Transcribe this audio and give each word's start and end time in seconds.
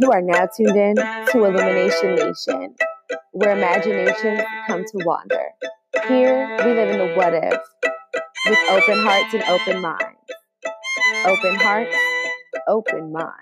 You 0.00 0.10
are 0.12 0.22
now 0.22 0.48
tuned 0.56 0.78
in 0.78 0.96
to 0.96 1.44
Illumination 1.44 2.14
Nation, 2.14 2.74
where 3.32 3.54
imaginations 3.54 4.40
come 4.66 4.82
to 4.82 5.04
wander. 5.04 5.50
Here, 6.08 6.56
we 6.64 6.72
live 6.72 6.88
in 6.88 6.98
the 6.98 7.14
what 7.14 7.34
if 7.34 7.60
with 8.46 8.58
open 8.70 9.04
hearts 9.04 9.34
and 9.34 9.42
open 9.42 9.82
minds. 9.82 10.16
Open 11.26 11.54
hearts, 11.56 11.94
open 12.66 13.12
minds. 13.12 13.34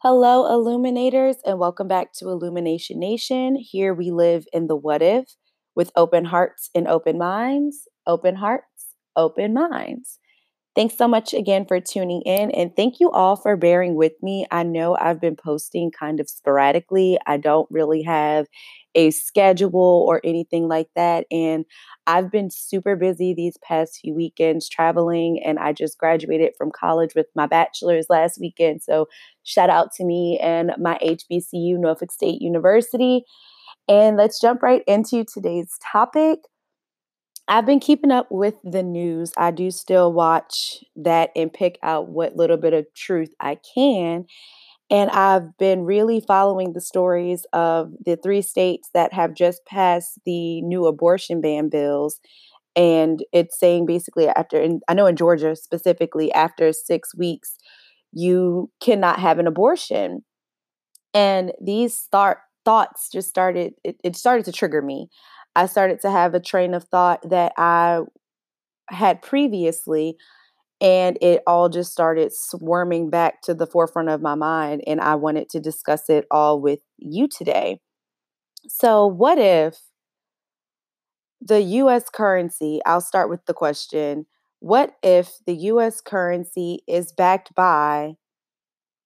Hello, 0.00 0.46
illuminators, 0.46 1.38
and 1.44 1.58
welcome 1.58 1.88
back 1.88 2.12
to 2.18 2.28
Illumination 2.28 3.00
Nation. 3.00 3.56
Here 3.56 3.92
we 3.92 4.12
live 4.12 4.46
in 4.52 4.68
the 4.68 4.76
what 4.76 5.02
if 5.02 5.34
with 5.74 5.90
open 5.96 6.26
hearts 6.26 6.70
and 6.72 6.86
open 6.86 7.18
minds. 7.18 7.88
Open 8.06 8.36
hearts, 8.36 8.94
open 9.16 9.54
minds. 9.54 10.20
Thanks 10.74 10.96
so 10.96 11.06
much 11.06 11.34
again 11.34 11.66
for 11.66 11.80
tuning 11.80 12.22
in, 12.22 12.50
and 12.50 12.74
thank 12.74 12.98
you 12.98 13.10
all 13.10 13.36
for 13.36 13.56
bearing 13.58 13.94
with 13.94 14.14
me. 14.22 14.46
I 14.50 14.62
know 14.62 14.96
I've 14.98 15.20
been 15.20 15.36
posting 15.36 15.90
kind 15.90 16.18
of 16.18 16.30
sporadically. 16.30 17.18
I 17.26 17.36
don't 17.36 17.68
really 17.70 18.02
have 18.04 18.46
a 18.94 19.10
schedule 19.10 20.06
or 20.08 20.22
anything 20.24 20.68
like 20.68 20.88
that. 20.96 21.26
And 21.30 21.66
I've 22.06 22.30
been 22.30 22.48
super 22.50 22.96
busy 22.96 23.34
these 23.34 23.58
past 23.62 23.98
few 24.00 24.14
weekends 24.14 24.66
traveling, 24.66 25.42
and 25.44 25.58
I 25.58 25.74
just 25.74 25.98
graduated 25.98 26.54
from 26.56 26.70
college 26.70 27.14
with 27.14 27.26
my 27.36 27.46
bachelor's 27.46 28.06
last 28.08 28.38
weekend. 28.40 28.82
So, 28.82 29.08
shout 29.42 29.68
out 29.68 29.92
to 29.96 30.04
me 30.04 30.38
and 30.42 30.72
my 30.78 30.96
HBCU, 31.02 31.76
Norfolk 31.78 32.12
State 32.12 32.40
University. 32.40 33.24
And 33.88 34.16
let's 34.16 34.40
jump 34.40 34.62
right 34.62 34.82
into 34.86 35.24
today's 35.24 35.76
topic. 35.92 36.40
I've 37.48 37.66
been 37.66 37.80
keeping 37.80 38.10
up 38.10 38.28
with 38.30 38.54
the 38.64 38.82
news. 38.82 39.32
I 39.36 39.50
do 39.50 39.70
still 39.70 40.12
watch 40.12 40.82
that 40.96 41.30
and 41.36 41.52
pick 41.52 41.78
out 41.82 42.08
what 42.08 42.36
little 42.36 42.56
bit 42.56 42.72
of 42.72 42.86
truth 42.94 43.34
I 43.40 43.58
can. 43.74 44.26
And 44.90 45.10
I've 45.10 45.56
been 45.58 45.82
really 45.84 46.20
following 46.20 46.72
the 46.72 46.80
stories 46.80 47.46
of 47.52 47.92
the 48.04 48.16
three 48.16 48.42
states 48.42 48.90
that 48.94 49.12
have 49.12 49.34
just 49.34 49.64
passed 49.66 50.20
the 50.26 50.62
new 50.62 50.86
abortion 50.86 51.40
ban 51.40 51.68
bills. 51.68 52.20
And 52.76 53.24
it's 53.32 53.58
saying 53.58 53.86
basically 53.86 54.28
after, 54.28 54.60
and 54.60 54.82
I 54.88 54.94
know 54.94 55.06
in 55.06 55.16
Georgia 55.16 55.56
specifically, 55.56 56.32
after 56.32 56.72
six 56.72 57.14
weeks, 57.14 57.56
you 58.12 58.70
cannot 58.80 59.18
have 59.18 59.38
an 59.38 59.46
abortion. 59.46 60.24
And 61.14 61.52
these 61.60 62.08
thoughts 62.10 63.10
just 63.12 63.28
started, 63.28 63.74
it, 63.84 63.96
it 64.04 64.16
started 64.16 64.44
to 64.46 64.52
trigger 64.52 64.82
me. 64.82 65.08
I 65.54 65.66
started 65.66 66.00
to 66.02 66.10
have 66.10 66.34
a 66.34 66.40
train 66.40 66.74
of 66.74 66.84
thought 66.84 67.28
that 67.28 67.52
I 67.56 68.00
had 68.88 69.22
previously, 69.22 70.16
and 70.80 71.18
it 71.20 71.42
all 71.46 71.68
just 71.68 71.92
started 71.92 72.32
swarming 72.32 73.10
back 73.10 73.42
to 73.42 73.54
the 73.54 73.66
forefront 73.66 74.08
of 74.08 74.22
my 74.22 74.34
mind. 74.34 74.82
And 74.86 75.00
I 75.00 75.14
wanted 75.14 75.48
to 75.50 75.60
discuss 75.60 76.08
it 76.08 76.26
all 76.30 76.60
with 76.60 76.80
you 76.98 77.28
today. 77.28 77.80
So, 78.68 79.06
what 79.06 79.38
if 79.38 79.78
the 81.40 81.60
US 81.60 82.08
currency, 82.08 82.80
I'll 82.86 83.00
start 83.00 83.28
with 83.28 83.44
the 83.46 83.54
question 83.54 84.26
what 84.60 84.94
if 85.02 85.38
the 85.44 85.54
US 85.54 86.00
currency 86.00 86.84
is 86.86 87.10
backed 87.10 87.52
by 87.56 88.14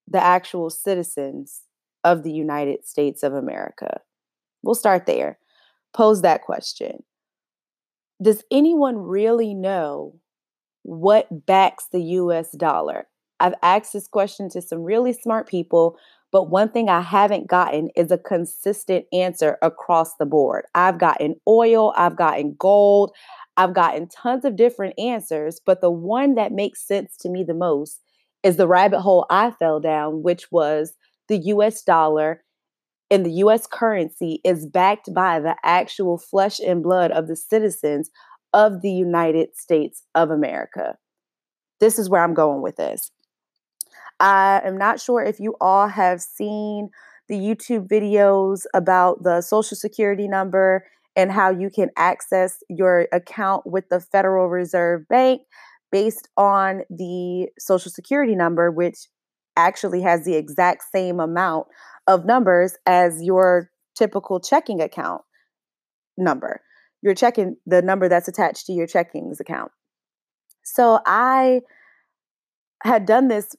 the 0.06 0.22
actual 0.22 0.68
citizens 0.68 1.62
of 2.04 2.24
the 2.24 2.30
United 2.30 2.86
States 2.86 3.22
of 3.22 3.32
America? 3.32 4.00
We'll 4.62 4.74
start 4.74 5.06
there 5.06 5.38
pose 5.96 6.22
that 6.22 6.42
question 6.42 7.02
Does 8.22 8.44
anyone 8.50 8.98
really 8.98 9.54
know 9.54 10.16
what 10.82 11.46
backs 11.46 11.86
the 11.90 12.02
US 12.02 12.52
dollar? 12.52 13.08
I've 13.40 13.54
asked 13.62 13.92
this 13.92 14.06
question 14.06 14.48
to 14.50 14.62
some 14.62 14.82
really 14.82 15.12
smart 15.12 15.48
people, 15.48 15.98
but 16.32 16.50
one 16.50 16.70
thing 16.70 16.88
I 16.88 17.00
haven't 17.00 17.48
gotten 17.48 17.90
is 17.96 18.10
a 18.10 18.18
consistent 18.18 19.04
answer 19.12 19.58
across 19.62 20.14
the 20.16 20.26
board. 20.26 20.64
I've 20.74 20.98
gotten 20.98 21.36
oil, 21.46 21.92
I've 21.96 22.16
gotten 22.16 22.56
gold, 22.58 23.12
I've 23.56 23.74
gotten 23.74 24.08
tons 24.08 24.44
of 24.44 24.56
different 24.56 24.98
answers, 24.98 25.60
but 25.64 25.80
the 25.80 25.90
one 25.90 26.34
that 26.34 26.52
makes 26.52 26.86
sense 26.86 27.16
to 27.18 27.28
me 27.28 27.44
the 27.44 27.54
most 27.54 28.00
is 28.42 28.56
the 28.56 28.68
rabbit 28.68 29.00
hole 29.00 29.26
I 29.28 29.50
fell 29.50 29.80
down, 29.80 30.22
which 30.22 30.50
was 30.50 30.94
the 31.28 31.38
US 31.38 31.82
dollar 31.82 32.42
in 33.10 33.22
the 33.22 33.32
US 33.32 33.66
currency 33.66 34.40
is 34.44 34.66
backed 34.66 35.12
by 35.14 35.40
the 35.40 35.56
actual 35.62 36.18
flesh 36.18 36.58
and 36.60 36.82
blood 36.82 37.10
of 37.10 37.28
the 37.28 37.36
citizens 37.36 38.10
of 38.52 38.82
the 38.82 38.90
United 38.90 39.56
States 39.56 40.02
of 40.14 40.30
America. 40.30 40.96
This 41.78 41.98
is 41.98 42.08
where 42.08 42.22
I'm 42.22 42.34
going 42.34 42.62
with 42.62 42.76
this. 42.76 43.10
I 44.18 44.62
am 44.64 44.78
not 44.78 45.00
sure 45.00 45.22
if 45.22 45.38
you 45.38 45.56
all 45.60 45.88
have 45.88 46.22
seen 46.22 46.88
the 47.28 47.36
YouTube 47.36 47.86
videos 47.88 48.62
about 48.72 49.22
the 49.22 49.40
social 49.40 49.76
security 49.76 50.26
number 50.26 50.86
and 51.16 51.32
how 51.32 51.50
you 51.50 51.70
can 51.70 51.90
access 51.96 52.62
your 52.68 53.08
account 53.12 53.66
with 53.66 53.88
the 53.88 54.00
Federal 54.00 54.48
Reserve 54.48 55.06
Bank 55.08 55.42
based 55.92 56.28
on 56.36 56.82
the 56.90 57.48
social 57.58 57.90
security 57.90 58.34
number, 58.34 58.70
which 58.70 59.08
actually 59.56 60.02
has 60.02 60.24
the 60.24 60.34
exact 60.34 60.84
same 60.92 61.20
amount 61.20 61.66
of 62.06 62.24
numbers 62.24 62.76
as 62.86 63.22
your 63.22 63.70
typical 63.96 64.40
checking 64.40 64.80
account 64.80 65.22
number. 66.16 66.60
You're 67.02 67.14
checking 67.14 67.56
the 67.66 67.82
number 67.82 68.08
that's 68.08 68.28
attached 68.28 68.66
to 68.66 68.72
your 68.72 68.86
checkings 68.86 69.40
account. 69.40 69.70
So 70.64 71.00
I 71.06 71.60
had 72.82 73.06
done 73.06 73.28
this 73.28 73.54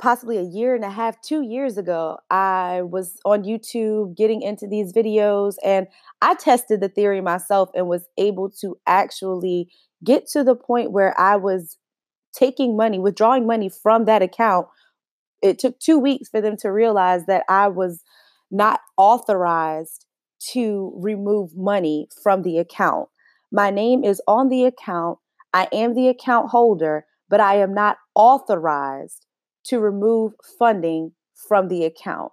possibly 0.00 0.38
a 0.38 0.42
year 0.42 0.74
and 0.74 0.84
a 0.84 0.90
half, 0.90 1.20
two 1.20 1.42
years 1.42 1.76
ago. 1.76 2.18
I 2.30 2.82
was 2.82 3.20
on 3.24 3.44
YouTube 3.44 4.16
getting 4.16 4.40
into 4.40 4.66
these 4.66 4.92
videos 4.92 5.56
and 5.62 5.86
I 6.22 6.34
tested 6.34 6.80
the 6.80 6.88
theory 6.88 7.20
myself 7.20 7.68
and 7.74 7.86
was 7.86 8.08
able 8.16 8.50
to 8.62 8.78
actually 8.86 9.70
get 10.02 10.26
to 10.28 10.42
the 10.42 10.56
point 10.56 10.90
where 10.90 11.18
I 11.20 11.36
was 11.36 11.76
taking 12.32 12.76
money, 12.76 12.98
withdrawing 12.98 13.46
money 13.46 13.68
from 13.68 14.06
that 14.06 14.22
account 14.22 14.68
it 15.42 15.58
took 15.58 15.78
two 15.78 15.98
weeks 15.98 16.28
for 16.28 16.40
them 16.40 16.56
to 16.58 16.70
realize 16.70 17.26
that 17.26 17.44
I 17.48 17.68
was 17.68 18.02
not 18.50 18.80
authorized 18.96 20.06
to 20.52 20.92
remove 20.96 21.56
money 21.56 22.08
from 22.22 22.42
the 22.42 22.58
account. 22.58 23.08
My 23.52 23.70
name 23.70 24.04
is 24.04 24.22
on 24.26 24.48
the 24.48 24.64
account. 24.64 25.18
I 25.52 25.68
am 25.72 25.94
the 25.94 26.08
account 26.08 26.50
holder, 26.50 27.04
but 27.28 27.40
I 27.40 27.56
am 27.56 27.74
not 27.74 27.98
authorized 28.14 29.26
to 29.64 29.80
remove 29.80 30.32
funding 30.58 31.12
from 31.48 31.68
the 31.68 31.84
account. 31.84 32.32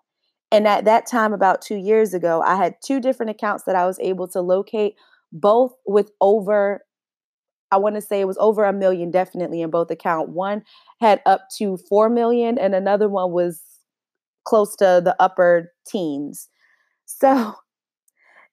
And 0.51 0.67
at 0.67 0.85
that 0.85 1.05
time, 1.05 1.33
about 1.33 1.61
two 1.61 1.75
years 1.75 2.13
ago, 2.13 2.41
I 2.45 2.55
had 2.55 2.75
two 2.83 3.01
different 3.01 3.31
accounts 3.31 3.63
that 3.65 3.75
I 3.75 3.85
was 3.85 3.99
able 3.99 4.27
to 4.29 4.41
locate, 4.41 4.95
both 5.31 5.73
with 5.85 6.11
over 6.21 6.85
I 7.71 7.77
want 7.77 7.95
to 7.95 8.01
say 8.01 8.21
it 8.21 8.27
was 8.27 8.37
over 8.39 8.63
a 8.63 8.73
million 8.73 9.11
definitely 9.11 9.61
in 9.61 9.69
both 9.69 9.91
account. 9.91 10.29
One 10.29 10.63
had 10.99 11.21
up 11.25 11.47
to 11.57 11.77
4 11.89 12.09
million 12.09 12.57
and 12.57 12.73
another 12.73 13.09
one 13.09 13.31
was 13.31 13.61
close 14.45 14.75
to 14.77 15.01
the 15.03 15.15
upper 15.19 15.73
teens. 15.85 16.49
So 17.05 17.55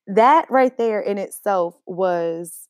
that 0.06 0.50
right 0.50 0.76
there 0.76 1.00
in 1.00 1.18
itself 1.18 1.76
was 1.86 2.68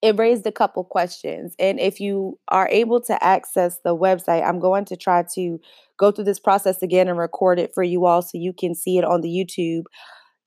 it 0.00 0.16
raised 0.16 0.46
a 0.46 0.52
couple 0.52 0.84
questions. 0.84 1.54
And 1.58 1.80
if 1.80 2.00
you 2.00 2.38
are 2.48 2.68
able 2.70 3.00
to 3.02 3.24
access 3.24 3.80
the 3.82 3.96
website, 3.96 4.46
I'm 4.46 4.60
going 4.60 4.84
to 4.86 4.96
try 4.96 5.24
to 5.34 5.58
go 5.98 6.12
through 6.12 6.24
this 6.24 6.38
process 6.38 6.82
again 6.82 7.08
and 7.08 7.18
record 7.18 7.58
it 7.58 7.72
for 7.74 7.82
you 7.82 8.06
all 8.06 8.22
so 8.22 8.38
you 8.38 8.52
can 8.52 8.74
see 8.74 8.98
it 8.98 9.04
on 9.04 9.22
the 9.22 9.28
YouTube 9.28 9.84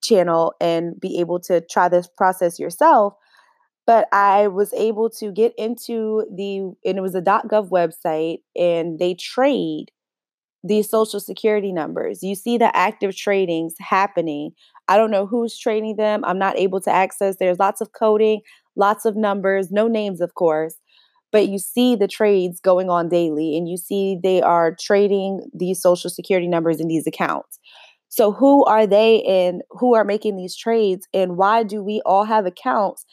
channel 0.01 0.53
and 0.61 0.99
be 0.99 1.19
able 1.19 1.39
to 1.41 1.61
try 1.69 1.89
this 1.89 2.07
process 2.07 2.59
yourself 2.59 3.13
but 3.91 4.07
I 4.13 4.47
was 4.47 4.72
able 4.72 5.09
to 5.09 5.34
get 5.34 5.53
into 5.57 6.25
the, 6.34 6.59
and 6.85 6.97
it 6.97 7.02
was 7.02 7.13
a 7.13 7.22
.gov 7.22 7.69
website, 7.72 8.38
and 8.56 8.97
they 9.00 9.16
trade 9.16 9.91
these 10.63 10.90
social 10.90 11.20
security 11.20 11.73
numbers. 11.73 12.23
You 12.23 12.35
see 12.35 12.58
the 12.58 12.73
active 12.73 13.11
tradings 13.11 13.73
happening. 13.82 14.52
I 14.88 14.96
don't 14.96 15.11
know 15.11 15.26
who's 15.26 15.59
trading 15.59 15.97
them. 15.97 16.23
I'm 16.23 16.40
not 16.40 16.58
able 16.58 16.79
to 16.79 16.90
access. 16.90 17.35
There's 17.38 17.59
lots 17.59 17.82
of 17.82 17.91
coding, 17.91 18.40
lots 18.78 19.03
of 19.03 19.17
numbers, 19.17 19.72
no 19.72 19.90
names, 19.90 20.22
of 20.22 20.35
course. 20.35 20.76
But 21.34 21.49
you 21.49 21.59
see 21.59 21.97
the 21.97 22.08
trades 22.08 22.61
going 22.61 22.90
on 22.90 23.09
daily, 23.09 23.58
and 23.58 23.67
you 23.67 23.76
see 23.76 24.17
they 24.23 24.41
are 24.41 24.73
trading 24.79 25.41
these 25.53 25.82
social 25.82 26.09
security 26.09 26.47
numbers 26.47 26.79
in 26.79 26.88
these 26.88 27.08
accounts. 27.08 27.59
So, 28.08 28.32
who 28.32 28.64
are 28.64 28.88
they 28.88 29.22
and 29.23 29.64
who 29.70 29.96
are 29.96 30.05
making 30.05 30.38
these 30.38 30.55
trades? 30.55 31.09
And 31.14 31.35
why 31.35 31.64
do 31.64 31.84
we 31.84 32.02
all 32.05 32.23
have 32.23 32.46
accounts 32.46 33.05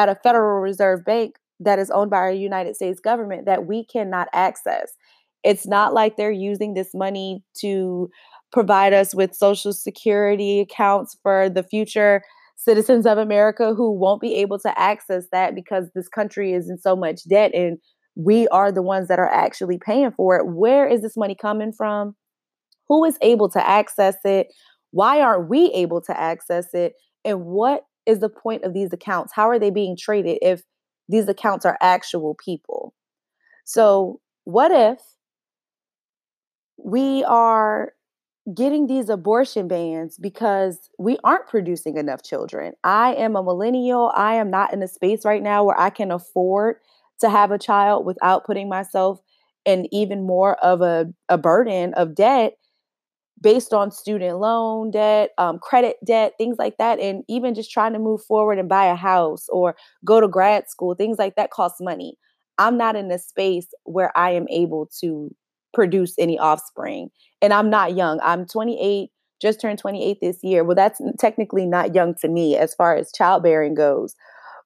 at 0.00 0.08
a 0.08 0.14
Federal 0.22 0.60
Reserve 0.60 1.04
Bank 1.04 1.36
that 1.60 1.78
is 1.78 1.90
owned 1.90 2.10
by 2.10 2.16
our 2.16 2.32
United 2.32 2.74
States 2.74 3.00
government 3.00 3.44
that 3.46 3.66
we 3.66 3.84
cannot 3.84 4.28
access. 4.32 4.92
It's 5.44 5.66
not 5.66 5.92
like 5.92 6.16
they're 6.16 6.30
using 6.30 6.74
this 6.74 6.90
money 6.94 7.42
to 7.60 8.08
provide 8.50 8.92
us 8.92 9.14
with 9.14 9.34
social 9.34 9.72
security 9.72 10.60
accounts 10.60 11.16
for 11.22 11.48
the 11.48 11.62
future 11.62 12.22
citizens 12.56 13.06
of 13.06 13.18
America 13.18 13.74
who 13.74 13.92
won't 13.92 14.20
be 14.20 14.34
able 14.36 14.58
to 14.58 14.78
access 14.78 15.24
that 15.32 15.54
because 15.54 15.86
this 15.94 16.08
country 16.08 16.52
is 16.52 16.68
in 16.68 16.78
so 16.78 16.96
much 16.96 17.20
debt 17.28 17.52
and 17.54 17.78
we 18.16 18.48
are 18.48 18.72
the 18.72 18.82
ones 18.82 19.08
that 19.08 19.18
are 19.18 19.30
actually 19.30 19.78
paying 19.78 20.10
for 20.12 20.36
it. 20.36 20.46
Where 20.46 20.86
is 20.86 21.00
this 21.00 21.16
money 21.16 21.36
coming 21.40 21.72
from? 21.76 22.16
Who 22.88 23.04
is 23.04 23.16
able 23.22 23.48
to 23.50 23.66
access 23.66 24.16
it? 24.24 24.48
Why 24.90 25.20
aren't 25.20 25.48
we 25.48 25.70
able 25.74 26.00
to 26.02 26.18
access 26.18 26.66
it? 26.74 26.94
And 27.24 27.44
what 27.44 27.82
is 28.10 28.18
the 28.18 28.28
point 28.28 28.64
of 28.64 28.74
these 28.74 28.92
accounts? 28.92 29.32
How 29.32 29.48
are 29.48 29.58
they 29.58 29.70
being 29.70 29.96
traded 29.96 30.38
if 30.42 30.62
these 31.08 31.28
accounts 31.28 31.64
are 31.64 31.78
actual 31.80 32.36
people? 32.44 32.92
So, 33.64 34.20
what 34.44 34.72
if 34.72 35.00
we 36.76 37.22
are 37.24 37.92
getting 38.52 38.86
these 38.88 39.08
abortion 39.08 39.68
bans 39.68 40.16
because 40.18 40.90
we 40.98 41.18
aren't 41.22 41.46
producing 41.46 41.96
enough 41.96 42.22
children? 42.22 42.72
I 42.82 43.14
am 43.14 43.36
a 43.36 43.42
millennial. 43.42 44.12
I 44.16 44.34
am 44.34 44.50
not 44.50 44.72
in 44.72 44.82
a 44.82 44.88
space 44.88 45.24
right 45.24 45.42
now 45.42 45.62
where 45.62 45.78
I 45.78 45.90
can 45.90 46.10
afford 46.10 46.76
to 47.20 47.30
have 47.30 47.52
a 47.52 47.58
child 47.58 48.04
without 48.04 48.44
putting 48.44 48.68
myself 48.68 49.20
in 49.64 49.86
even 49.94 50.26
more 50.26 50.56
of 50.64 50.80
a, 50.80 51.12
a 51.28 51.38
burden 51.38 51.94
of 51.94 52.14
debt 52.14 52.54
based 53.42 53.72
on 53.72 53.90
student 53.90 54.38
loan 54.38 54.90
debt, 54.90 55.30
um, 55.38 55.58
credit 55.58 55.96
debt, 56.04 56.34
things 56.38 56.56
like 56.58 56.76
that. 56.78 56.98
And 56.98 57.24
even 57.28 57.54
just 57.54 57.70
trying 57.70 57.92
to 57.94 57.98
move 57.98 58.22
forward 58.22 58.58
and 58.58 58.68
buy 58.68 58.86
a 58.86 58.94
house 58.94 59.46
or 59.48 59.76
go 60.04 60.20
to 60.20 60.28
grad 60.28 60.68
school, 60.68 60.94
things 60.94 61.18
like 61.18 61.36
that 61.36 61.50
cost 61.50 61.76
money. 61.80 62.16
I'm 62.58 62.76
not 62.76 62.96
in 62.96 63.10
a 63.10 63.18
space 63.18 63.68
where 63.84 64.16
I 64.16 64.32
am 64.32 64.46
able 64.50 64.90
to 65.00 65.34
produce 65.72 66.14
any 66.18 66.38
offspring. 66.38 67.08
And 67.40 67.52
I'm 67.52 67.70
not 67.70 67.96
young. 67.96 68.20
I'm 68.22 68.46
28, 68.46 69.08
just 69.40 69.60
turned 69.60 69.78
28 69.78 70.18
this 70.20 70.38
year. 70.42 70.64
Well, 70.64 70.74
that's 70.74 71.00
technically 71.18 71.64
not 71.64 71.94
young 71.94 72.14
to 72.20 72.28
me 72.28 72.56
as 72.56 72.74
far 72.74 72.96
as 72.96 73.12
childbearing 73.12 73.74
goes, 73.74 74.14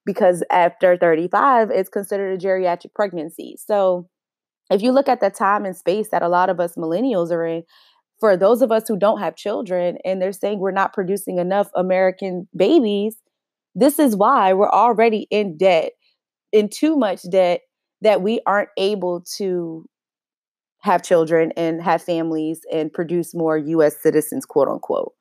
because 0.04 0.42
after 0.50 0.96
35, 0.96 1.70
it's 1.70 1.88
considered 1.88 2.34
a 2.34 2.44
geriatric 2.44 2.94
pregnancy. 2.94 3.56
So 3.64 4.08
if 4.70 4.82
you 4.82 4.92
look 4.92 5.08
at 5.08 5.20
the 5.20 5.30
time 5.30 5.64
and 5.64 5.76
space 5.76 6.08
that 6.10 6.22
a 6.22 6.28
lot 6.28 6.48
of 6.48 6.58
us 6.58 6.74
millennials 6.74 7.30
are 7.30 7.46
in, 7.46 7.62
for 8.20 8.36
those 8.36 8.62
of 8.62 8.72
us 8.72 8.84
who 8.88 8.96
don't 8.96 9.20
have 9.20 9.36
children 9.36 9.98
and 10.04 10.20
they're 10.20 10.32
saying 10.32 10.58
we're 10.58 10.70
not 10.70 10.92
producing 10.92 11.38
enough 11.38 11.68
American 11.74 12.48
babies, 12.56 13.16
this 13.74 13.98
is 13.98 14.16
why 14.16 14.52
we're 14.52 14.70
already 14.70 15.26
in 15.30 15.56
debt, 15.56 15.92
in 16.52 16.68
too 16.68 16.96
much 16.96 17.28
debt 17.30 17.62
that 18.00 18.22
we 18.22 18.40
aren't 18.46 18.68
able 18.76 19.22
to 19.36 19.84
have 20.80 21.02
children 21.02 21.50
and 21.56 21.82
have 21.82 22.02
families 22.02 22.60
and 22.70 22.92
produce 22.92 23.34
more 23.34 23.56
US 23.56 24.00
citizens, 24.00 24.44
quote 24.44 24.68
unquote. 24.68 25.14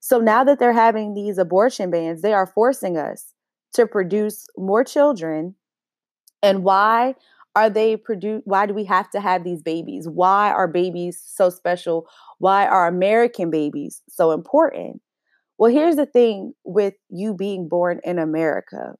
So 0.00 0.18
now 0.18 0.42
that 0.42 0.58
they're 0.58 0.72
having 0.72 1.14
these 1.14 1.38
abortion 1.38 1.90
bans, 1.90 2.22
they 2.22 2.32
are 2.32 2.46
forcing 2.46 2.96
us 2.96 3.32
to 3.74 3.86
produce 3.86 4.46
more 4.56 4.82
children. 4.84 5.54
And 6.42 6.64
why 6.64 7.14
are 7.54 7.70
they 7.70 7.96
produced? 7.96 8.46
why 8.46 8.66
do 8.66 8.74
we 8.74 8.84
have 8.84 9.10
to 9.10 9.20
have 9.20 9.44
these 9.44 9.62
babies? 9.62 10.08
Why 10.08 10.50
are 10.50 10.68
babies 10.68 11.22
so 11.24 11.50
special? 11.50 12.06
Why 12.38 12.66
are 12.66 12.86
American 12.86 13.50
babies 13.50 14.02
so 14.08 14.32
important? 14.32 15.00
Well, 15.58 15.70
here's 15.70 15.96
the 15.96 16.06
thing 16.06 16.54
with 16.64 16.94
you 17.10 17.34
being 17.34 17.68
born 17.68 18.00
in 18.04 18.18
America. 18.18 18.94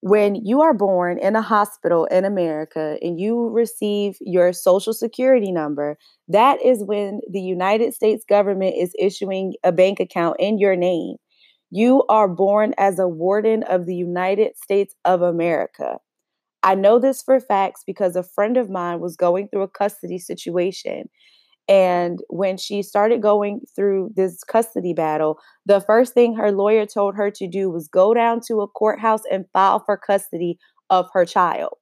When 0.00 0.34
you 0.34 0.60
are 0.60 0.74
born 0.74 1.18
in 1.18 1.34
a 1.34 1.40
hospital 1.40 2.04
in 2.06 2.26
America 2.26 2.98
and 3.00 3.18
you 3.18 3.48
receive 3.48 4.18
your 4.20 4.52
social 4.52 4.92
security 4.92 5.50
number, 5.50 5.96
that 6.28 6.62
is 6.62 6.84
when 6.84 7.20
the 7.30 7.40
United 7.40 7.94
States 7.94 8.24
government 8.28 8.74
is 8.78 8.94
issuing 8.98 9.54
a 9.64 9.72
bank 9.72 10.00
account 10.00 10.36
in 10.38 10.58
your 10.58 10.76
name. 10.76 11.16
You 11.70 12.04
are 12.10 12.28
born 12.28 12.74
as 12.76 12.98
a 12.98 13.08
warden 13.08 13.62
of 13.62 13.86
the 13.86 13.96
United 13.96 14.58
States 14.58 14.94
of 15.06 15.22
America. 15.22 15.96
I 16.64 16.74
know 16.74 16.98
this 16.98 17.22
for 17.22 17.40
facts 17.40 17.82
because 17.86 18.16
a 18.16 18.24
friend 18.24 18.56
of 18.56 18.70
mine 18.70 19.00
was 19.00 19.16
going 19.16 19.48
through 19.48 19.62
a 19.62 19.68
custody 19.68 20.18
situation 20.18 21.08
and 21.68 22.20
when 22.28 22.58
she 22.58 22.82
started 22.82 23.22
going 23.22 23.62
through 23.74 24.10
this 24.16 24.44
custody 24.44 24.92
battle, 24.92 25.38
the 25.64 25.80
first 25.80 26.12
thing 26.12 26.34
her 26.34 26.52
lawyer 26.52 26.84
told 26.86 27.14
her 27.16 27.30
to 27.30 27.46
do 27.48 27.70
was 27.70 27.88
go 27.88 28.12
down 28.12 28.40
to 28.48 28.60
a 28.60 28.68
courthouse 28.68 29.22
and 29.30 29.46
file 29.52 29.80
for 29.80 29.96
custody 29.96 30.58
of 30.90 31.08
her 31.14 31.24
child. 31.24 31.74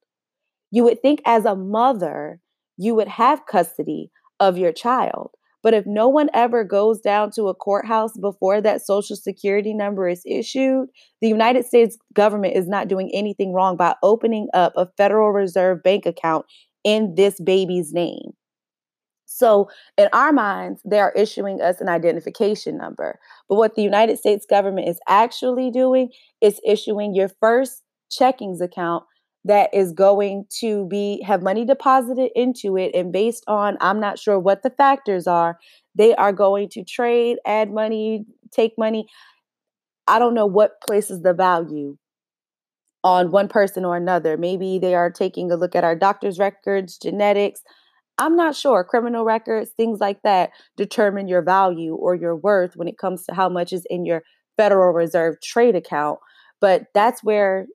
You 0.71 0.85
would 0.85 1.03
think, 1.03 1.23
as 1.27 1.45
a 1.45 1.55
mother, 1.57 2.41
you 2.77 2.95
would 2.95 3.09
have 3.09 3.47
custody 3.47 4.11
of 4.41 4.59
your 4.59 4.73
child. 4.73 5.31
But 5.63 5.75
if 5.75 5.87
no 5.87 6.09
one 6.09 6.29
ever 6.35 6.65
goes 6.65 7.01
down 7.01 7.31
to 7.33 7.49
a 7.49 7.55
courthouse 7.55 8.17
before 8.17 8.61
that 8.61 8.85
social 8.85 9.17
security 9.17 9.75
number 9.75 10.09
is 10.09 10.23
issued, 10.27 10.89
the 11.21 11.29
United 11.29 11.65
States 11.67 11.97
government 12.13 12.57
is 12.57 12.69
not 12.69 12.89
doing 12.89 13.11
anything 13.15 13.53
wrong 13.53 13.77
by 13.77 13.95
opening 14.03 14.49
up 14.55 14.73
a 14.77 14.89
Federal 14.97 15.31
Reserve 15.31 15.83
bank 15.83 16.05
account 16.05 16.47
in 16.85 17.15
this 17.15 17.41
baby's 17.41 17.93
name. 17.93 18.33
So, 19.25 19.71
in 19.97 20.09
our 20.13 20.33
minds, 20.33 20.83
they 20.85 20.99
are 20.99 21.13
issuing 21.13 21.63
us 21.63 21.81
an 21.81 21.89
identification 21.89 22.77
number. 22.77 23.19
But 23.49 23.57
what 23.57 23.77
the 23.77 23.83
United 23.83 24.19
States 24.19 24.45
government 24.49 24.89
is 24.89 25.01
actually 25.09 25.71
doing 25.71 26.11
is 26.43 26.61
issuing 26.67 27.15
your 27.15 27.31
first 27.41 27.83
checkings 28.11 28.61
account 28.61 29.05
that 29.45 29.71
is 29.73 29.93
going 29.93 30.45
to 30.61 30.87
be 30.87 31.23
have 31.27 31.43
money 31.43 31.65
deposited 31.65 32.31
into 32.35 32.77
it 32.77 32.95
and 32.95 33.13
based 33.13 33.45
on 33.49 33.77
I'm 33.81 34.01
not 34.01 34.19
sure 34.19 34.39
what 34.39 34.63
the 34.63 34.71
factors 34.71 35.27
are, 35.27 35.59
they 35.95 36.15
are 36.15 36.33
going 36.33 36.69
to 36.71 36.85
trade, 36.85 37.39
add 37.47 37.71
money, 37.71 38.25
take 38.51 38.75
money. 38.79 39.07
I 40.07 40.19
don't 40.19 40.35
know 40.35 40.47
what 40.47 40.81
places 40.81 41.23
the 41.23 41.33
value 41.33 41.97
on 43.05 43.31
one 43.31 43.49
person 43.49 43.85
or 43.85 43.97
another. 43.97 44.37
Maybe 44.37 44.79
they 44.79 44.95
are 44.95 45.11
taking 45.11 45.51
a 45.51 45.57
look 45.57 45.75
at 45.75 45.85
our 45.85 45.97
doctor's 45.97 46.39
records, 46.39 46.99
genetics, 46.99 47.63
I'm 48.19 48.37
not 48.37 48.55
sure. 48.55 48.85
Criminal 48.85 49.25
records, 49.25 49.71
things 49.77 50.01
like 50.01 50.23
that 50.23 50.51
determine 50.77 51.29
your 51.29 51.43
value 51.43 51.95
or 51.95 52.15
your 52.15 52.37
worth 52.37 52.77
when 52.77 52.89
it 52.89 52.99
comes 52.99 53.25
to 53.25 53.35
how 53.35 53.49
much 53.49 53.73
is 53.73 53.87
in 53.91 54.05
your 54.05 54.23
Federal 54.57 54.93
Reserve 54.93 55.37
trade 55.43 55.75
account. 55.75 56.19
But 56.61 56.85
that's 56.95 57.25
where 57.25 57.67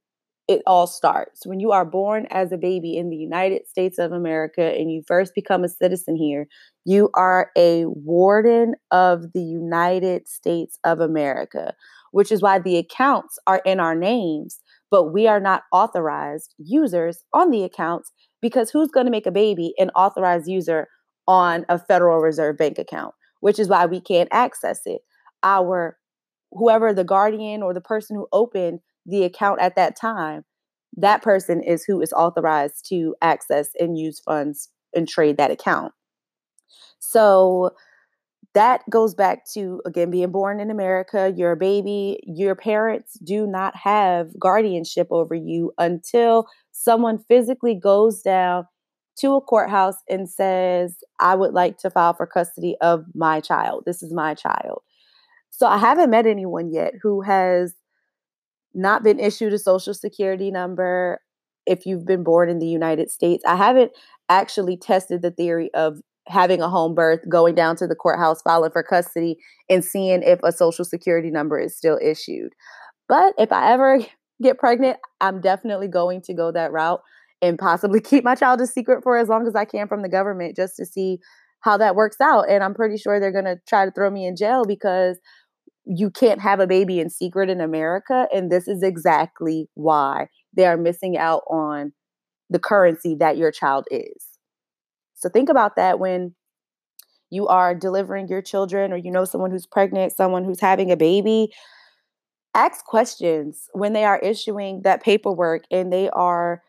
it 0.48 0.62
all 0.66 0.88
starts. 0.88 1.46
When 1.46 1.60
you 1.60 1.72
are 1.72 1.86
born 1.86 2.26
as 2.30 2.52
a 2.52 2.58
baby 2.58 2.96
in 2.96 3.10
the 3.10 3.18
United 3.18 3.68
States 3.68 4.00
of 4.00 4.12
America 4.14 4.64
and 4.64 4.92
you 4.92 5.02
first 5.06 5.34
become 5.36 5.64
a 5.64 5.70
citizen 5.70 6.16
here, 6.16 6.48
you 6.86 7.10
are 7.16 7.52
a 7.58 7.86
warden 7.86 8.76
of 8.92 9.34
the 9.34 9.42
United 9.42 10.28
States 10.28 10.80
of 10.86 11.02
America, 11.02 11.74
which 12.12 12.32
is 12.32 12.42
why 12.42 12.60
the 12.60 12.78
accounts 12.78 13.38
are 13.46 13.62
in 13.66 13.80
our 13.80 13.96
names, 13.96 14.60
but 14.90 15.12
we 15.12 15.28
are 15.28 15.42
not 15.42 15.64
authorized 15.74 16.54
users 16.58 17.24
on 17.34 17.52
the 17.52 17.64
accounts 17.64 18.12
because 18.42 18.70
who's 18.70 18.90
going 18.90 19.06
to 19.06 19.12
make 19.12 19.26
a 19.26 19.32
baby 19.32 19.74
an 19.78 19.90
authorized 19.96 20.48
user 20.48 20.88
on 21.28 21.66
a 21.68 21.78
Federal 21.78 22.20
Reserve 22.20 22.58
bank 22.58 22.78
account, 22.78 23.14
which 23.42 23.60
is 23.60 23.68
why 23.68 23.86
we 23.86 24.00
can't 24.00 24.30
access 24.32 24.80
it. 24.86 25.02
Our 25.44 25.98
whoever 26.52 26.94
the 26.94 27.04
guardian 27.04 27.62
or 27.62 27.74
the 27.74 27.82
person 27.82 28.16
who 28.16 28.28
opened 28.32 28.80
the 29.08 29.24
account 29.24 29.62
at 29.62 29.76
that 29.76 29.96
time, 30.00 30.44
that 30.96 31.22
person 31.22 31.62
is 31.62 31.84
who 31.84 32.02
is 32.02 32.14
authorized 32.14 32.88
to 32.90 33.16
access 33.22 33.70
and 33.80 33.98
use 33.98 34.20
funds 34.20 34.70
and 34.94 35.08
trade 35.08 35.38
that 35.38 35.52
account. 35.52 35.94
So 37.00 37.72
that 38.54 38.82
goes 38.90 39.14
back 39.14 39.46
to 39.54 39.82
again 39.86 40.10
being 40.10 40.32
born 40.32 40.60
in 40.60 40.72
America, 40.72 41.32
you're 41.36 41.52
a 41.52 41.58
baby, 41.58 42.20
your 42.24 42.56
parents 42.56 43.18
do 43.24 43.46
not 43.46 43.76
have 43.76 44.30
guardianship 44.40 45.08
over 45.12 45.36
you 45.36 45.72
until 45.78 46.48
someone 46.72 47.20
physically 47.28 47.76
goes 47.76 48.22
down 48.22 48.66
to 49.20 49.36
a 49.36 49.42
courthouse 49.42 49.98
and 50.10 50.30
says, 50.30 50.98
I 51.20 51.36
would 51.36 51.54
like 51.54 51.78
to 51.80 51.90
file 51.90 52.14
for 52.14 52.28
custody 52.28 52.76
of 52.82 53.06
my 53.16 53.42
child. 53.42 53.84
This 53.86 54.02
is 54.04 54.14
my 54.14 54.34
child. 54.34 54.82
So 55.50 55.68
I 55.68 55.78
haven't 55.78 56.12
met 56.12 56.26
anyone 56.26 56.72
yet 56.72 56.94
who 57.02 57.22
has 57.22 57.74
not 58.78 59.04
been 59.04 59.20
issued 59.20 59.54
a 59.54 59.60
social 59.60 59.94
security 59.94 60.52
number 60.52 61.20
if 61.66 61.86
you've 61.86 62.06
been 62.06 62.24
born 62.24 62.50
in 62.50 62.60
the 62.60 62.68
United 62.68 63.12
States. 63.12 63.44
I 63.46 63.56
haven't 63.56 63.92
actually 64.30 64.78
tested 64.78 65.22
the 65.22 65.32
theory 65.32 65.70
of 65.74 66.00
having 66.28 66.62
a 66.62 66.70
home 66.70 66.94
birth, 66.94 67.22
going 67.30 67.56
down 67.56 67.76
to 67.78 67.88
the 67.88 67.96
courthouse, 67.96 68.42
filing 68.42 68.72
for 68.72 68.84
custody, 68.84 69.38
and 69.70 69.84
seeing 69.84 70.24
if 70.24 70.40
a 70.44 70.52
social 70.52 70.86
security 70.86 71.32
number 71.32 71.60
is 71.60 71.76
still 71.76 72.00
issued. 72.02 72.54
But 73.08 73.34
if 73.38 73.52
I 73.52 73.72
ever 73.72 74.00
get 74.42 74.60
pregnant, 74.60 74.98
I'm 75.22 75.42
definitely 75.42 75.88
going 75.88 76.22
to 76.24 76.34
go 76.34 76.52
that 76.52 76.72
route 76.72 77.02
and 77.42 77.58
possibly 77.58 78.02
keep 78.02 78.24
my 78.24 78.36
child 78.36 78.62
a 78.62 78.68
secret 78.68 79.04
for 79.04 79.18
as 79.18 79.30
long 79.30 79.48
as 79.48 79.56
I 79.56 79.66
can 79.66 79.88
from 79.88 80.02
the 80.02 80.10
government 80.10 80.56
just 80.56 80.76
to 80.78 80.86
see 80.86 81.20
how 81.62 81.78
that 81.78 81.96
works 81.96 82.18
out. 82.22 82.50
And 82.50 82.64
I'm 82.64 82.74
pretty 82.74 82.98
sure 82.98 83.20
they're 83.20 83.32
going 83.32 83.46
to 83.46 83.60
try 83.68 83.86
to 83.86 83.92
throw 83.92 84.10
me 84.10 84.28
in 84.28 84.36
jail 84.36 84.64
because 84.66 85.18
you 85.88 86.10
can't 86.10 86.42
have 86.42 86.60
a 86.60 86.68
baby 86.68 87.00
in 87.00 87.10
secret 87.10 87.50
in 87.50 87.62
America. 87.62 88.28
And 88.34 88.52
this 88.52 88.68
is 88.68 88.84
exactly 88.84 89.70
why 89.76 90.28
they 90.54 90.66
are 90.66 90.78
missing 90.78 91.18
out 91.18 91.44
on 91.50 91.94
the 92.50 92.60
currency 92.60 93.16
that 93.16 93.38
your 93.38 93.52
child 93.52 93.86
is. 93.90 94.26
So 95.16 95.30
think 95.30 95.50
about 95.50 95.76
that 95.76 96.00
when 96.00 96.36
you 97.30 97.48
are 97.48 97.76
delivering 97.76 98.28
your 98.28 98.42
children 98.42 98.94
or 98.94 98.98
you 98.98 99.12
know 99.12 99.26
someone 99.26 99.52
who's 99.52 99.66
pregnant, 99.66 100.14
someone 100.14 100.46
who's 100.46 100.62
having 100.62 100.92
a 100.92 100.98
baby 100.98 101.52
ask 102.58 102.86
questions 102.86 103.70
when 103.74 103.94
they 103.94 104.04
are 104.04 104.20
issuing 104.20 104.82
that 104.82 105.04
paperwork 105.04 105.64
and 105.70 105.94
they 105.94 106.10
are 106.10 106.64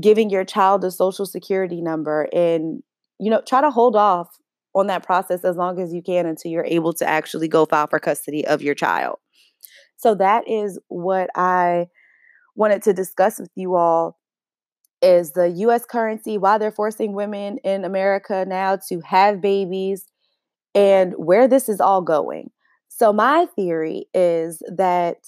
giving 0.00 0.30
your 0.30 0.44
child 0.44 0.84
a 0.84 0.90
social 0.90 1.26
security 1.26 1.82
number 1.82 2.28
and 2.32 2.82
you 3.18 3.28
know 3.28 3.42
try 3.46 3.60
to 3.60 3.70
hold 3.70 3.96
off 3.96 4.28
on 4.74 4.86
that 4.86 5.04
process 5.04 5.44
as 5.44 5.56
long 5.56 5.80
as 5.80 5.92
you 5.92 6.02
can 6.02 6.26
until 6.26 6.50
you're 6.50 6.64
able 6.64 6.92
to 6.92 7.08
actually 7.08 7.48
go 7.48 7.66
file 7.66 7.86
for 7.86 7.98
custody 7.98 8.46
of 8.46 8.62
your 8.62 8.74
child. 8.74 9.18
So 9.96 10.14
that 10.14 10.48
is 10.48 10.78
what 10.88 11.30
I 11.34 11.88
wanted 12.54 12.82
to 12.82 12.92
discuss 12.92 13.38
with 13.38 13.50
you 13.54 13.74
all 13.74 14.18
is 15.00 15.32
the 15.32 15.48
US 15.48 15.84
currency, 15.84 16.38
why 16.38 16.58
they're 16.58 16.70
forcing 16.72 17.12
women 17.12 17.58
in 17.58 17.84
America 17.84 18.44
now 18.46 18.78
to 18.88 19.00
have 19.00 19.40
babies 19.40 20.04
and 20.74 21.14
where 21.16 21.48
this 21.48 21.68
is 21.68 21.80
all 21.80 22.02
going. 22.02 22.50
So 22.88 23.12
my 23.12 23.46
theory 23.56 24.06
is 24.12 24.62
that 24.68 25.18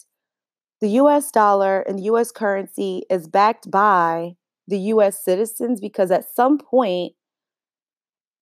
the 0.81 0.91
US 0.91 1.31
dollar 1.31 1.83
and 1.83 1.99
the 1.99 2.05
US 2.05 2.33
currency 2.33 3.03
is 3.11 3.29
backed 3.29 3.71
by 3.71 4.35
the 4.67 4.79
US 4.79 5.25
citizens 5.25 5.81
because 5.81 6.11
at 6.11 6.25
some 6.35 6.59
point 6.59 7.13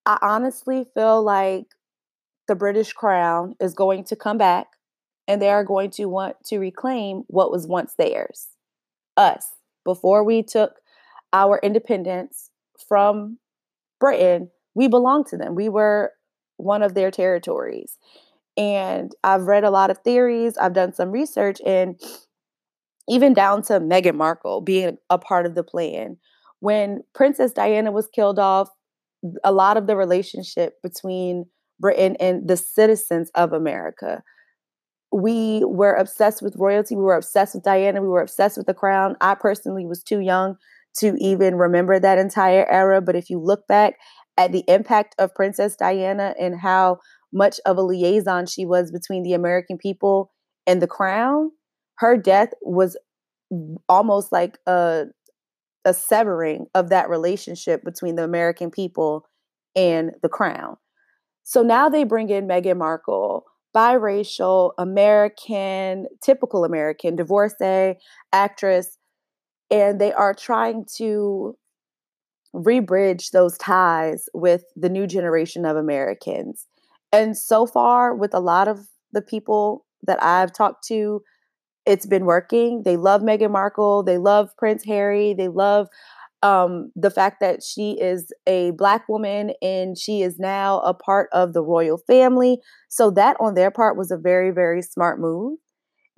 I 0.08 0.18
honestly 0.22 0.86
feel 0.94 1.22
like 1.22 1.66
the 2.48 2.54
British 2.54 2.94
crown 2.94 3.54
is 3.60 3.74
going 3.74 4.04
to 4.04 4.16
come 4.16 4.38
back 4.38 4.68
and 5.28 5.40
they 5.40 5.50
are 5.50 5.62
going 5.62 5.90
to 5.90 6.06
want 6.06 6.36
to 6.46 6.58
reclaim 6.58 7.24
what 7.26 7.52
was 7.52 7.66
once 7.66 7.92
theirs. 7.98 8.48
Us. 9.18 9.44
Before 9.84 10.24
we 10.24 10.42
took 10.42 10.76
our 11.34 11.60
independence 11.62 12.48
from 12.88 13.36
Britain, 14.00 14.50
we 14.74 14.88
belonged 14.88 15.26
to 15.26 15.36
them. 15.36 15.54
We 15.54 15.68
were 15.68 16.14
one 16.56 16.82
of 16.82 16.94
their 16.94 17.10
territories. 17.10 17.98
And 18.56 19.14
I've 19.22 19.42
read 19.42 19.64
a 19.64 19.70
lot 19.70 19.90
of 19.90 19.98
theories, 19.98 20.56
I've 20.56 20.72
done 20.72 20.94
some 20.94 21.10
research, 21.10 21.60
and 21.66 22.00
even 23.08 23.34
down 23.34 23.62
to 23.64 23.74
Meghan 23.74 24.14
Markle 24.14 24.62
being 24.62 24.96
a 25.10 25.18
part 25.18 25.44
of 25.44 25.54
the 25.54 25.62
plan. 25.62 26.16
When 26.60 27.02
Princess 27.14 27.52
Diana 27.52 27.92
was 27.92 28.08
killed 28.08 28.38
off, 28.38 28.70
a 29.44 29.52
lot 29.52 29.76
of 29.76 29.86
the 29.86 29.96
relationship 29.96 30.74
between 30.82 31.46
Britain 31.80 32.16
and 32.20 32.48
the 32.48 32.56
citizens 32.56 33.30
of 33.34 33.52
America. 33.52 34.22
We 35.12 35.62
were 35.64 35.94
obsessed 35.94 36.42
with 36.42 36.56
royalty. 36.56 36.96
We 36.96 37.02
were 37.02 37.16
obsessed 37.16 37.54
with 37.54 37.64
Diana. 37.64 38.02
We 38.02 38.08
were 38.08 38.22
obsessed 38.22 38.56
with 38.56 38.66
the 38.66 38.74
crown. 38.74 39.16
I 39.20 39.34
personally 39.34 39.86
was 39.86 40.02
too 40.02 40.20
young 40.20 40.56
to 40.98 41.14
even 41.18 41.56
remember 41.56 41.98
that 41.98 42.18
entire 42.18 42.66
era. 42.70 43.00
But 43.00 43.16
if 43.16 43.30
you 43.30 43.38
look 43.38 43.66
back 43.66 43.94
at 44.36 44.52
the 44.52 44.64
impact 44.68 45.14
of 45.18 45.34
Princess 45.34 45.76
Diana 45.76 46.34
and 46.38 46.60
how 46.60 46.98
much 47.32 47.60
of 47.66 47.76
a 47.76 47.82
liaison 47.82 48.46
she 48.46 48.64
was 48.64 48.90
between 48.90 49.22
the 49.22 49.34
American 49.34 49.78
people 49.78 50.32
and 50.66 50.82
the 50.82 50.86
crown, 50.86 51.50
her 51.98 52.16
death 52.16 52.50
was 52.62 52.96
almost 53.88 54.30
like 54.32 54.58
a 54.66 55.06
a 55.84 55.94
severing 55.94 56.66
of 56.74 56.90
that 56.90 57.08
relationship 57.08 57.84
between 57.84 58.16
the 58.16 58.24
American 58.24 58.70
people 58.70 59.26
and 59.76 60.12
the 60.22 60.28
crown. 60.28 60.76
So 61.44 61.62
now 61.62 61.88
they 61.88 62.04
bring 62.04 62.28
in 62.30 62.46
Meghan 62.46 62.76
Markle, 62.76 63.44
biracial, 63.74 64.72
American, 64.78 66.06
typical 66.22 66.64
American, 66.64 67.16
divorcee, 67.16 67.94
actress, 68.32 68.98
and 69.70 70.00
they 70.00 70.12
are 70.12 70.34
trying 70.34 70.84
to 70.96 71.56
rebridge 72.54 73.30
those 73.30 73.56
ties 73.58 74.28
with 74.34 74.64
the 74.74 74.88
new 74.88 75.06
generation 75.06 75.64
of 75.64 75.76
Americans. 75.76 76.66
And 77.12 77.36
so 77.36 77.66
far, 77.66 78.14
with 78.14 78.34
a 78.34 78.40
lot 78.40 78.68
of 78.68 78.88
the 79.12 79.22
people 79.22 79.86
that 80.06 80.22
I've 80.22 80.52
talked 80.52 80.86
to, 80.88 81.22
it's 81.88 82.06
been 82.06 82.26
working. 82.26 82.82
They 82.84 82.98
love 82.98 83.22
Meghan 83.22 83.50
Markle. 83.50 84.02
They 84.02 84.18
love 84.18 84.50
Prince 84.58 84.84
Harry. 84.84 85.34
They 85.34 85.48
love 85.48 85.88
um, 86.42 86.92
the 86.94 87.10
fact 87.10 87.40
that 87.40 87.62
she 87.62 87.92
is 87.92 88.30
a 88.46 88.72
black 88.72 89.08
woman 89.08 89.52
and 89.62 89.98
she 89.98 90.22
is 90.22 90.38
now 90.38 90.80
a 90.80 90.94
part 90.94 91.30
of 91.32 91.54
the 91.54 91.62
royal 91.62 91.98
family. 92.06 92.58
So 92.90 93.10
that 93.12 93.36
on 93.40 93.54
their 93.54 93.70
part 93.70 93.96
was 93.96 94.10
a 94.10 94.18
very, 94.18 94.50
very 94.50 94.82
smart 94.82 95.18
move, 95.18 95.58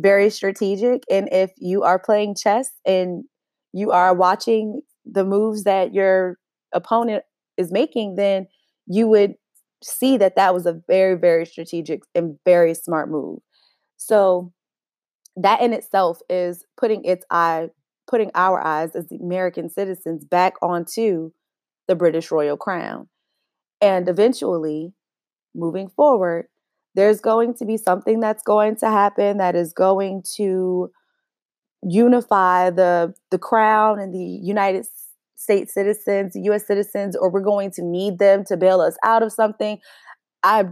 very 0.01 0.29
strategic. 0.29 1.05
And 1.11 1.29
if 1.33 1.53
you 1.57 1.83
are 1.83 1.99
playing 1.99 2.35
chess 2.35 2.71
and 2.85 3.25
you 3.73 3.93
are 3.93 4.13
watching 4.15 4.81
the 5.07 5.25
moves 5.25 5.65
that 5.65 5.95
your 5.95 6.37
opponent 6.75 7.23
is 7.57 7.73
making, 7.73 8.17
then 8.17 8.47
you 8.87 9.07
would 9.07 9.35
see 9.83 10.17
that 10.17 10.37
that 10.37 10.53
was 10.53 10.67
a 10.67 10.81
very, 10.89 11.17
very 11.17 11.47
strategic 11.47 12.03
and 12.15 12.37
very 12.45 12.75
smart 12.75 13.09
move. 13.09 13.39
So 13.97 14.53
that 15.37 15.61
in 15.61 15.73
itself 15.73 16.21
is 16.29 16.65
putting 16.77 17.05
its 17.05 17.25
eye 17.31 17.71
putting 18.11 18.31
our 18.35 18.61
eyes 18.61 18.97
as 18.97 19.07
American 19.13 19.71
citizens 19.71 20.25
back 20.25 20.55
onto 20.61 21.31
the 21.87 21.95
British 21.95 22.33
royal 22.33 22.57
crown. 22.57 23.09
And 23.81 24.09
eventually, 24.09 24.93
moving 25.55 25.89
forward, 25.89 26.47
there's 26.97 27.21
going 27.21 27.55
to 27.55 27.65
be 27.65 27.77
something 27.77 28.19
that's 28.19 28.43
going 28.43 28.77
to 28.77 28.91
happen 28.91 29.39
that 29.39 29.55
is 29.55 29.73
going 29.73 30.25
to 30.37 30.91
unify 31.83 32.71
the 32.71 33.15
the 33.31 33.39
crown 33.39 34.01
and 34.01 34.13
the 34.13 34.19
United 34.19 34.87
States 35.37 35.73
citizens, 35.73 36.33
US 36.35 36.67
citizens, 36.67 37.17
or 37.17 37.31
we're 37.31 37.41
going 37.41 37.71
to 37.73 37.83
need 37.83 38.19
them 38.19 38.45
to 38.47 38.57
bail 38.57 38.81
us 38.81 38.97
out 39.05 39.23
of 39.23 39.33
something. 39.33 39.79
I 40.43 40.65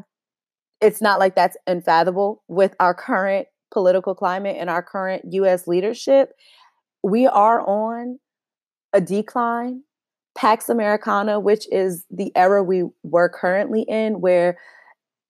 it's 0.81 1.01
not 1.01 1.19
like 1.19 1.35
that's 1.35 1.57
unfathomable 1.67 2.43
with 2.49 2.75
our 2.79 2.95
current 2.95 3.47
political 3.71 4.15
climate 4.15 4.57
and 4.59 4.71
our 4.71 4.83
current 4.83 5.23
US 5.33 5.67
leadership, 5.67 6.33
we 7.03 7.27
are 7.27 7.61
on 7.61 8.19
a 8.93 9.01
decline. 9.01 9.83
Pax 10.37 10.69
Americana, 10.69 11.41
which 11.41 11.67
is 11.73 12.05
the 12.11 12.31
era 12.37 12.63
we 12.63 12.85
were 13.03 13.29
currently 13.29 13.83
in, 13.83 14.21
where 14.21 14.57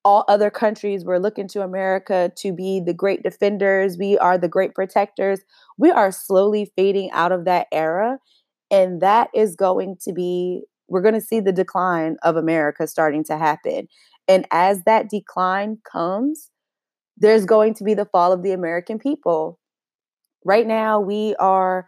all 0.05 0.25
other 0.29 0.51
countries 0.51 1.05
were 1.05 1.19
looking 1.19 1.49
to 1.49 1.63
America 1.63 2.31
to 2.37 2.53
be 2.53 2.81
the 2.85 2.95
great 2.95 3.23
defenders, 3.23 3.97
we 3.99 4.19
are 4.19 4.39
the 4.39 4.49
great 4.49 4.75
protectors. 4.75 5.41
We 5.77 5.91
are 5.91 6.13
slowly 6.13 6.71
fading 6.77 7.11
out 7.13 7.33
of 7.33 7.45
that 7.47 7.67
era. 7.73 8.19
And 8.71 9.01
that 9.01 9.29
is 9.35 9.57
going 9.57 9.97
to 10.03 10.13
be, 10.13 10.63
we're 10.89 11.03
going 11.03 11.15
to 11.15 11.21
see 11.21 11.41
the 11.41 11.53
decline 11.53 12.17
of 12.23 12.37
America 12.37 12.87
starting 12.87 13.25
to 13.25 13.39
happen. 13.39 13.89
And 14.27 14.47
as 14.51 14.85
that 14.85 15.09
decline 15.09 15.79
comes, 15.91 16.51
there's 17.19 17.45
going 17.45 17.75
to 17.75 17.85
be 17.85 17.95
the 17.95 18.05
fall 18.07 18.33
of 18.33 18.43
the 18.43 18.53
American 18.53 18.99
people. 18.99 19.59
Right 20.45 20.67
now, 20.67 21.01
we 21.01 21.35
are 21.37 21.87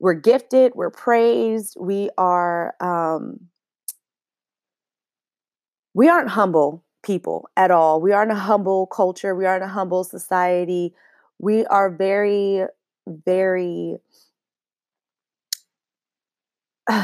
we're 0.00 0.14
gifted, 0.14 0.72
we're 0.74 0.90
praised, 0.90 1.76
we 1.78 2.10
are 2.18 2.74
um, 2.80 3.40
we 5.94 6.08
aren't 6.08 6.30
humble 6.30 6.84
people 7.04 7.48
at 7.56 7.70
all. 7.70 8.00
We 8.00 8.12
aren't 8.12 8.32
a 8.32 8.36
humble 8.36 8.86
culture. 8.86 9.34
We 9.34 9.46
aren't 9.46 9.62
a 9.62 9.68
humble 9.68 10.02
society. 10.04 10.94
We 11.38 11.64
are 11.66 11.90
very, 11.90 12.64
very 13.06 13.98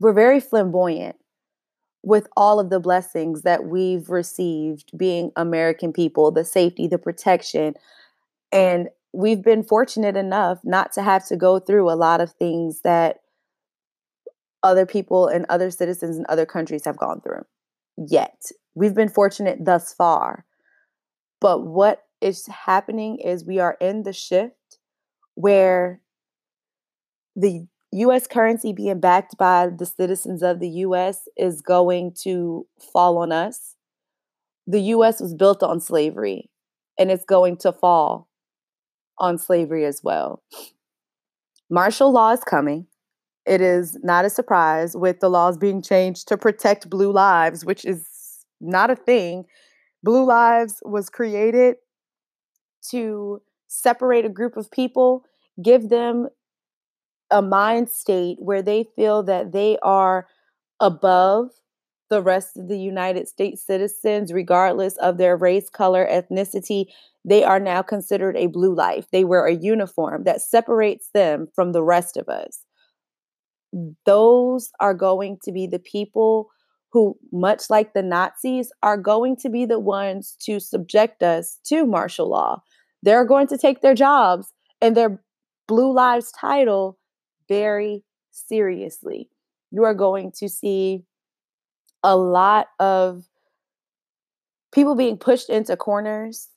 we're 0.00 0.12
very 0.12 0.40
flamboyant 0.40 1.16
with 2.02 2.26
all 2.36 2.58
of 2.58 2.70
the 2.70 2.80
blessings 2.80 3.42
that 3.42 3.64
we've 3.64 4.08
received 4.08 4.96
being 4.96 5.32
American 5.36 5.92
people, 5.92 6.30
the 6.30 6.44
safety, 6.44 6.86
the 6.86 6.98
protection. 6.98 7.74
And 8.52 8.88
we've 9.12 9.42
been 9.42 9.62
fortunate 9.62 10.16
enough 10.16 10.60
not 10.64 10.92
to 10.92 11.02
have 11.02 11.26
to 11.28 11.36
go 11.36 11.58
through 11.58 11.90
a 11.90 11.94
lot 11.94 12.20
of 12.20 12.32
things 12.32 12.80
that 12.82 13.20
other 14.62 14.86
people 14.86 15.26
and 15.26 15.46
other 15.48 15.70
citizens 15.70 16.16
in 16.16 16.24
other 16.28 16.46
countries 16.46 16.84
have 16.84 16.96
gone 16.96 17.20
through 17.20 17.44
yet. 17.96 18.42
We've 18.74 18.94
been 18.94 19.08
fortunate 19.08 19.64
thus 19.64 19.92
far. 19.92 20.44
But 21.40 21.66
what 21.66 22.04
is 22.20 22.46
happening 22.46 23.18
is 23.18 23.44
we 23.44 23.58
are 23.58 23.76
in 23.80 24.02
the 24.02 24.12
shift 24.12 24.78
where 25.34 26.00
the 27.34 27.66
US 27.92 28.26
currency 28.26 28.72
being 28.72 29.00
backed 29.00 29.36
by 29.36 29.68
the 29.68 29.86
citizens 29.86 30.42
of 30.42 30.60
the 30.60 30.68
US 30.68 31.28
is 31.36 31.60
going 31.60 32.14
to 32.22 32.66
fall 32.92 33.18
on 33.18 33.32
us. 33.32 33.76
The 34.66 34.80
US 34.94 35.20
was 35.20 35.34
built 35.34 35.62
on 35.62 35.80
slavery 35.80 36.50
and 36.98 37.10
it's 37.10 37.24
going 37.24 37.56
to 37.58 37.72
fall 37.72 38.28
on 39.18 39.38
slavery 39.38 39.84
as 39.84 40.02
well. 40.02 40.42
Martial 41.68 42.12
law 42.12 42.30
is 42.32 42.44
coming. 42.44 42.86
It 43.46 43.60
is 43.60 43.98
not 44.02 44.24
a 44.24 44.30
surprise 44.30 44.96
with 44.96 45.20
the 45.20 45.30
laws 45.30 45.56
being 45.56 45.82
changed 45.82 46.28
to 46.28 46.36
protect 46.36 46.90
blue 46.90 47.12
lives, 47.12 47.64
which 47.64 47.84
is 47.84 48.06
not 48.60 48.90
a 48.90 48.96
thing. 48.96 49.44
Blue 50.02 50.24
lives 50.24 50.80
was 50.84 51.08
created 51.08 51.76
to 52.90 53.42
separate 53.68 54.24
a 54.24 54.30
group 54.30 54.56
of 54.56 54.70
people, 54.70 55.24
give 55.62 55.88
them 55.88 56.28
a 57.30 57.42
mind 57.42 57.90
state 57.90 58.38
where 58.40 58.62
they 58.62 58.84
feel 58.96 59.22
that 59.24 59.52
they 59.52 59.78
are 59.82 60.26
above 60.80 61.50
the 62.10 62.20
rest 62.20 62.56
of 62.56 62.68
the 62.68 62.78
United 62.78 63.28
States 63.28 63.64
citizens, 63.64 64.32
regardless 64.32 64.96
of 64.96 65.16
their 65.16 65.36
race, 65.36 65.70
color, 65.70 66.06
ethnicity. 66.10 66.86
They 67.24 67.44
are 67.44 67.60
now 67.60 67.82
considered 67.82 68.36
a 68.36 68.48
blue 68.48 68.74
life. 68.74 69.06
They 69.12 69.24
wear 69.24 69.46
a 69.46 69.54
uniform 69.54 70.24
that 70.24 70.42
separates 70.42 71.08
them 71.14 71.48
from 71.54 71.72
the 71.72 71.84
rest 71.84 72.16
of 72.16 72.28
us. 72.28 72.64
Those 74.04 74.70
are 74.80 74.94
going 74.94 75.38
to 75.44 75.52
be 75.52 75.68
the 75.68 75.78
people 75.78 76.48
who, 76.92 77.16
much 77.32 77.70
like 77.70 77.94
the 77.94 78.02
Nazis, 78.02 78.72
are 78.82 78.96
going 78.96 79.36
to 79.36 79.48
be 79.48 79.64
the 79.64 79.78
ones 79.78 80.36
to 80.40 80.58
subject 80.58 81.22
us 81.22 81.60
to 81.66 81.86
martial 81.86 82.28
law. 82.28 82.62
They're 83.04 83.24
going 83.24 83.46
to 83.48 83.58
take 83.58 83.80
their 83.80 83.94
jobs 83.94 84.52
and 84.80 84.96
their 84.96 85.22
Blue 85.68 85.92
Lives 85.92 86.32
title 86.32 86.98
very 87.50 88.04
seriously. 88.30 89.28
You 89.72 89.84
are 89.84 89.94
going 89.94 90.32
to 90.38 90.48
see 90.48 91.02
a 92.02 92.16
lot 92.16 92.68
of 92.78 93.24
people 94.72 94.94
being 94.94 95.18
pushed 95.18 95.50
into 95.50 95.76
corners 95.76 96.48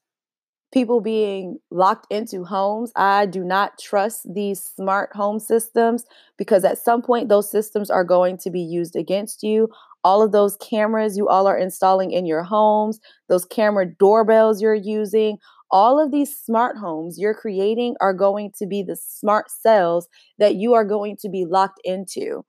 people 0.73 0.99
being 0.99 1.59
locked 1.69 2.07
into 2.09 2.43
homes. 2.43 2.91
I 2.95 3.27
do 3.27 3.43
not 3.43 3.77
trust 3.79 4.33
these 4.33 4.61
smart 4.61 5.15
home 5.15 5.39
systems 5.39 6.03
because 6.35 6.65
at 6.65 6.79
some 6.79 7.01
point 7.01 7.29
those 7.29 7.49
systems 7.49 7.91
are 7.91 8.03
going 8.03 8.37
to 8.39 8.49
be 8.49 8.59
used 8.59 8.95
against 8.95 9.43
you. 9.43 9.69
All 10.03 10.21
of 10.21 10.31
those 10.31 10.57
cameras 10.57 11.15
you 11.15 11.29
all 11.29 11.47
are 11.47 11.57
installing 11.57 12.11
in 12.11 12.25
your 12.25 12.43
homes, 12.43 12.99
those 13.29 13.45
camera 13.45 13.85
doorbells 13.85 14.61
you're 14.61 14.73
using, 14.73 15.37
all 15.73 15.99
of 15.99 16.11
these 16.11 16.37
smart 16.37 16.77
homes 16.77 17.17
you're 17.17 17.33
creating 17.33 17.95
are 17.99 18.13
going 18.13 18.51
to 18.59 18.67
be 18.67 18.83
the 18.83 18.95
smart 18.95 19.49
cells 19.49 20.07
that 20.37 20.55
you 20.55 20.75
are 20.75 20.85
going 20.85 21.17
to 21.19 21.29
be 21.29 21.45
locked 21.45 21.81
into. 21.83 22.45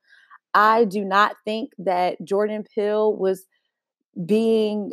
I 0.52 0.85
do 0.85 1.04
not 1.04 1.35
think 1.45 1.71
that 1.78 2.23
Jordan 2.23 2.64
Peele 2.75 3.16
was 3.16 3.47
being 4.26 4.93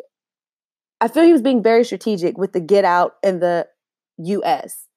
I 1.02 1.08
feel 1.08 1.24
he 1.24 1.34
was 1.34 1.42
being 1.42 1.64
very 1.64 1.84
strategic 1.84 2.38
with 2.38 2.54
the 2.54 2.62
get 2.62 2.86
out 2.86 3.16
in 3.24 3.40
the 3.40 3.68
US. 4.20 4.88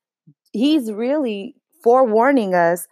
He's 0.53 0.93
really 0.93 1.57
forewarning 1.83 2.55
us 2.55 2.87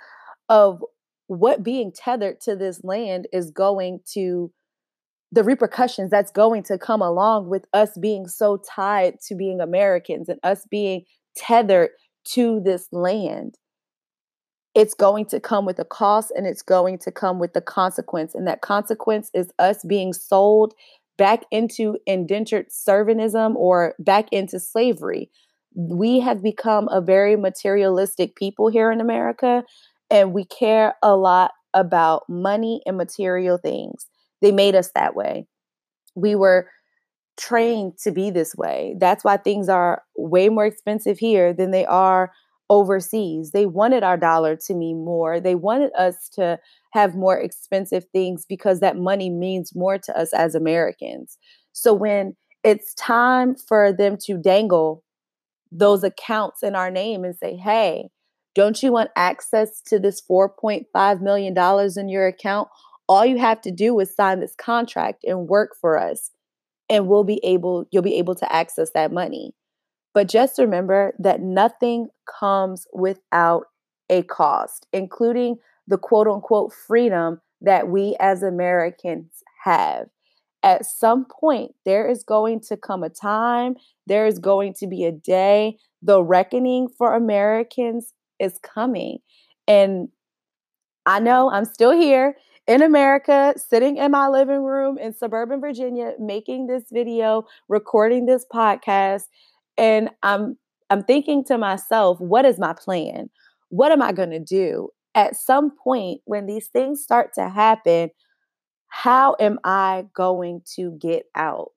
of 0.49 0.83
what 1.27 1.63
being 1.63 1.93
tethered 1.93 2.41
to 2.41 2.57
this 2.57 2.83
land 2.83 3.29
is 3.33 3.51
going 3.51 4.01
to 4.15 4.51
the 5.33 5.43
repercussions 5.43 6.11
that's 6.11 6.31
going 6.31 6.62
to 6.65 6.77
come 6.77 7.01
along 7.01 7.49
with 7.49 7.65
us 7.73 7.97
being 7.99 8.29
so 8.29 8.59
tied 8.59 9.19
to 9.23 9.35
being 9.35 9.61
Americans 9.61 10.29
and 10.29 10.39
us 10.43 10.67
being 10.71 11.05
tethered 11.35 11.89
to 12.25 12.61
this 12.61 12.87
land. 12.93 13.57
It's 14.75 14.95
going 14.95 15.27
to 15.27 15.41
come 15.41 15.65
with 15.65 15.79
a 15.79 15.85
cost 15.85 16.33
and 16.37 16.47
it's 16.47 16.62
going 16.62 16.99
to 16.99 17.11
come 17.11 17.39
with 17.39 17.55
the 17.55 17.61
consequence. 17.62 18.35
And 18.35 18.47
that 18.47 18.61
consequence 18.61 19.31
is 19.35 19.51
us 19.59 19.83
being 19.87 20.12
sold 20.12 20.75
back 21.17 21.45
into 21.51 21.99
indentured 22.07 22.69
servantism 22.69 23.55
or 23.57 23.95
back 23.99 24.29
into 24.33 24.61
slavery. 24.61 25.31
We 25.75 26.21
have 26.21 26.43
become 26.43 26.89
a 26.89 27.01
very 27.01 27.37
materialistic 27.37 28.37
people 28.37 28.69
here 28.69 28.93
in 28.93 29.01
America, 29.01 29.65
and 30.11 30.35
we 30.35 30.45
care 30.45 30.95
a 31.03 31.17
lot 31.17 31.53
about 31.73 32.29
money 32.29 32.83
and 32.85 32.99
material 32.99 33.57
things. 33.57 34.07
They 34.43 34.53
made 34.53 34.75
us 34.75 34.91
that 34.95 35.17
way. 35.17 35.47
We 36.15 36.35
were 36.35 36.69
trained 37.39 37.95
to 38.03 38.11
be 38.11 38.31
this 38.31 38.55
way. 38.55 38.95
That's 38.99 39.25
why 39.25 39.39
things 39.39 39.69
are 39.69 40.03
way 40.17 40.49
more 40.51 40.67
expensive 40.67 41.19
here 41.19 41.55
than 41.55 41.71
they 41.71 41.87
are 41.87 42.31
overseas. 42.69 43.53
They 43.53 43.67
wanted 43.67 44.03
our 44.03 44.17
dollar 44.17 44.57
to 44.57 44.75
mean 44.75 45.05
more. 45.05 45.41
They 45.41 45.55
wanted 45.55 45.93
us 45.97 46.29
to 46.35 46.59
have 46.93 47.15
more 47.15 47.39
expensive 47.39 48.05
things 48.13 48.45
because 48.47 48.81
that 48.81 48.97
money 48.97 49.31
means 49.31 49.75
more 49.75 49.99
to 49.99 50.19
us 50.19 50.33
as 50.33 50.55
Americans. 50.55 51.39
So 51.73 51.95
when 51.95 52.37
it's 52.65 52.95
time 52.95 53.57
for 53.57 53.93
them 53.93 54.17
to 54.25 54.37
dangle 54.39 55.03
those 55.71 56.05
accounts 56.05 56.63
in 56.63 56.75
our 56.75 56.91
name 56.91 57.25
and 57.25 57.37
say, 57.37 57.57
hey, 57.57 58.11
don't 58.55 58.83
you 58.83 58.93
want 58.93 59.11
access 59.17 59.81
to 59.87 59.99
this 59.99 60.23
$4.5 60.31 61.21
million 61.23 61.55
in 61.97 62.09
your 62.09 62.27
account? 62.27 62.69
All 63.09 63.26
you 63.26 63.38
have 63.38 63.61
to 63.62 63.71
do 63.71 63.99
is 64.00 64.14
sign 64.14 64.40
this 64.40 64.54
contract 64.54 65.25
and 65.25 65.49
work 65.49 65.76
for 65.80 65.99
us, 65.99 66.30
and 66.88 67.06
we'll 67.06 67.25
be 67.25 67.40
able, 67.42 67.87
you'll 67.90 68.02
be 68.02 68.16
able 68.16 68.35
to 68.37 68.52
access 68.52 68.90
that 68.94 69.12
money. 69.12 69.54
But 70.15 70.28
just 70.28 70.58
remember 70.58 71.15
that 71.19 71.41
nothing 71.41 72.08
comes 72.26 72.86
without 72.93 73.65
a 74.10 74.23
cost, 74.23 74.86
including 74.93 75.56
the 75.86 75.99
quote 75.99 76.28
unquote 76.28 76.73
freedom 76.73 77.41
that 77.60 77.88
we 77.88 78.17
as 78.21 78.43
Americans 78.43 79.43
have. 79.65 80.06
At 80.62 80.86
some 80.86 81.25
point, 81.25 81.73
there 81.84 82.08
is 82.08 82.23
going 82.23 82.60
to 82.69 82.76
come 82.76 83.02
a 83.02 83.08
time, 83.08 83.75
there 84.06 84.26
is 84.26 84.38
going 84.38 84.75
to 84.75 84.86
be 84.86 85.04
a 85.04 85.12
day, 85.12 85.76
the 86.02 86.23
reckoning 86.23 86.88
for 86.88 87.15
Americans 87.15 88.12
is 88.38 88.58
coming. 88.62 89.19
And 89.67 90.08
I 91.06 91.21
know 91.21 91.50
I'm 91.50 91.65
still 91.65 91.93
here 91.93 92.36
in 92.67 92.83
America, 92.83 93.55
sitting 93.57 93.97
in 93.97 94.11
my 94.13 94.29
living 94.29 94.63
room 94.63 94.99
in 94.99 95.15
suburban 95.15 95.61
Virginia, 95.61 96.13
making 96.19 96.67
this 96.67 96.85
video, 96.93 97.45
recording 97.69 98.27
this 98.27 98.45
podcast, 98.53 99.25
and 99.79 100.11
I'm 100.23 100.57
I'm 100.91 101.03
thinking 101.05 101.45
to 101.45 101.57
myself, 101.59 102.21
what 102.21 102.45
is 102.45 102.59
my 102.59 102.75
plan? 102.75 103.31
What 103.71 103.93
am 103.93 104.03
I 104.03 104.13
going 104.13 104.31
to 104.31 104.39
do? 104.39 104.91
at 105.15 105.37
some 105.37 105.71
point 105.71 106.21
when 106.25 106.47
these 106.47 106.69
things 106.69 107.03
start 107.03 107.33
to 107.35 107.49
happen, 107.49 108.11
how 108.89 109.37
am 109.41 109.59
I 109.65 110.07
going 110.15 110.63
to 110.77 110.93
get 111.01 111.25
out? 111.35 111.71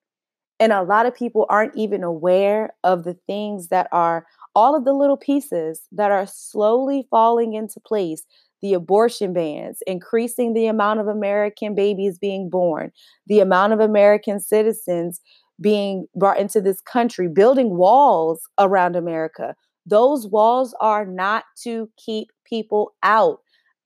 And 0.58 0.72
a 0.72 0.82
lot 0.82 1.06
of 1.06 1.14
people 1.14 1.46
aren't 1.50 1.76
even 1.76 2.02
aware 2.02 2.74
of 2.82 3.04
the 3.04 3.14
things 3.26 3.68
that 3.68 3.88
are 3.92 4.26
all 4.54 4.74
of 4.74 4.84
the 4.84 4.94
little 4.94 5.18
pieces 5.18 5.82
that 5.92 6.10
are 6.10 6.26
slowly 6.26 7.06
falling 7.10 7.52
into 7.52 7.78
place. 7.80 8.22
The 8.66 8.74
abortion 8.74 9.32
bans, 9.32 9.78
increasing 9.86 10.52
the 10.52 10.66
amount 10.66 10.98
of 10.98 11.06
American 11.06 11.76
babies 11.76 12.18
being 12.18 12.50
born, 12.50 12.90
the 13.28 13.38
amount 13.38 13.74
of 13.74 13.78
American 13.78 14.40
citizens 14.40 15.20
being 15.60 16.08
brought 16.16 16.40
into 16.40 16.60
this 16.60 16.80
country, 16.80 17.28
building 17.28 17.76
walls 17.76 18.40
around 18.58 18.96
America, 18.96 19.54
those 19.86 20.26
walls 20.26 20.74
are 20.80 21.06
not 21.06 21.44
to 21.62 21.88
keep 21.96 22.32
people 22.44 22.94
out. 23.04 23.38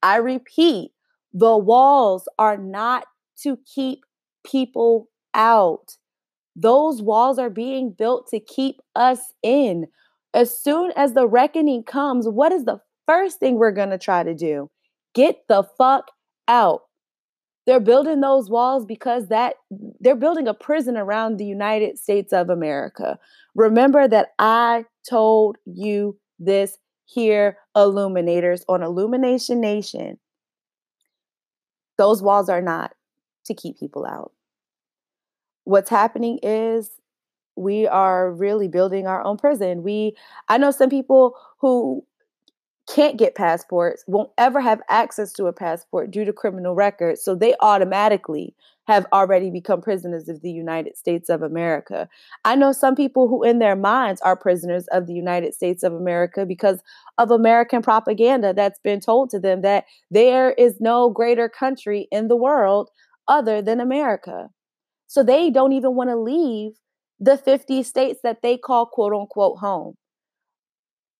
I 0.02 0.16
repeat, 0.16 0.92
the 1.34 1.58
walls 1.58 2.26
are 2.38 2.56
not 2.56 3.04
to 3.42 3.58
keep 3.74 4.06
people 4.46 5.10
out. 5.34 5.98
Those 6.56 7.02
walls 7.02 7.38
are 7.38 7.50
being 7.50 7.92
built 7.92 8.28
to 8.28 8.40
keep 8.40 8.80
us 8.96 9.34
in. 9.42 9.88
As 10.32 10.58
soon 10.58 10.90
as 10.96 11.12
the 11.12 11.28
reckoning 11.28 11.82
comes, 11.82 12.26
what 12.26 12.50
is 12.50 12.64
the 12.64 12.80
first 13.10 13.40
thing 13.40 13.56
we're 13.56 13.72
going 13.72 13.90
to 13.90 13.98
try 13.98 14.22
to 14.22 14.34
do? 14.34 14.70
Get 15.14 15.42
the 15.48 15.64
fuck 15.76 16.12
out. 16.46 16.82
They're 17.66 17.80
building 17.80 18.20
those 18.20 18.48
walls 18.48 18.86
because 18.86 19.28
that 19.28 19.56
they're 19.98 20.14
building 20.14 20.46
a 20.46 20.54
prison 20.54 20.96
around 20.96 21.36
the 21.36 21.44
United 21.44 21.98
States 21.98 22.32
of 22.32 22.50
America. 22.50 23.18
Remember 23.56 24.06
that 24.06 24.28
I 24.38 24.84
told 25.08 25.56
you 25.66 26.18
this 26.38 26.78
here, 27.04 27.58
illuminators 27.76 28.62
on 28.68 28.82
Illumination 28.82 29.60
Nation. 29.60 30.18
Those 31.98 32.22
walls 32.22 32.48
are 32.48 32.62
not 32.62 32.92
to 33.46 33.54
keep 33.54 33.78
people 33.78 34.06
out. 34.06 34.32
What's 35.64 35.90
happening 35.90 36.38
is 36.44 36.90
we 37.56 37.88
are 37.88 38.30
really 38.32 38.68
building 38.68 39.08
our 39.08 39.22
own 39.22 39.36
prison. 39.36 39.82
We 39.82 40.16
I 40.48 40.58
know 40.58 40.70
some 40.70 40.88
people 40.88 41.36
who 41.58 42.04
can't 42.94 43.16
get 43.16 43.36
passports, 43.36 44.04
won't 44.06 44.30
ever 44.36 44.60
have 44.60 44.80
access 44.88 45.32
to 45.34 45.46
a 45.46 45.52
passport 45.52 46.10
due 46.10 46.24
to 46.24 46.32
criminal 46.32 46.74
records. 46.74 47.22
So 47.22 47.34
they 47.34 47.54
automatically 47.60 48.54
have 48.86 49.06
already 49.12 49.50
become 49.50 49.80
prisoners 49.80 50.28
of 50.28 50.42
the 50.42 50.50
United 50.50 50.96
States 50.96 51.28
of 51.28 51.42
America. 51.42 52.08
I 52.44 52.56
know 52.56 52.72
some 52.72 52.96
people 52.96 53.28
who, 53.28 53.44
in 53.44 53.60
their 53.60 53.76
minds, 53.76 54.20
are 54.22 54.34
prisoners 54.34 54.88
of 54.88 55.06
the 55.06 55.12
United 55.12 55.54
States 55.54 55.84
of 55.84 55.92
America 55.92 56.44
because 56.44 56.80
of 57.18 57.30
American 57.30 57.82
propaganda 57.82 58.52
that's 58.52 58.80
been 58.80 59.00
told 59.00 59.30
to 59.30 59.38
them 59.38 59.62
that 59.62 59.84
there 60.10 60.52
is 60.52 60.80
no 60.80 61.10
greater 61.10 61.48
country 61.48 62.08
in 62.10 62.26
the 62.26 62.36
world 62.36 62.90
other 63.28 63.62
than 63.62 63.78
America. 63.78 64.48
So 65.06 65.22
they 65.22 65.50
don't 65.50 65.72
even 65.72 65.94
want 65.94 66.10
to 66.10 66.16
leave 66.16 66.72
the 67.20 67.36
50 67.36 67.84
states 67.84 68.20
that 68.24 68.42
they 68.42 68.56
call 68.56 68.86
quote 68.86 69.12
unquote 69.12 69.58
home 69.58 69.94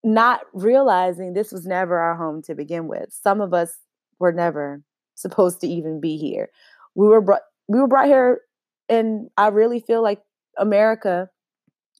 not 0.02 0.40
realizing 0.52 1.32
this 1.32 1.52
was 1.52 1.66
never 1.66 1.98
our 1.98 2.16
home 2.16 2.42
to 2.42 2.54
begin 2.54 2.88
with. 2.88 3.12
Some 3.12 3.40
of 3.40 3.52
us 3.52 3.74
were 4.18 4.32
never 4.32 4.82
supposed 5.14 5.60
to 5.60 5.68
even 5.68 6.00
be 6.00 6.16
here. 6.16 6.48
We 6.94 7.06
were 7.06 7.20
brought 7.20 7.42
we 7.68 7.78
were 7.78 7.86
brought 7.86 8.06
here 8.06 8.40
and 8.88 9.30
I 9.36 9.48
really 9.48 9.80
feel 9.80 10.02
like 10.02 10.20
America 10.58 11.28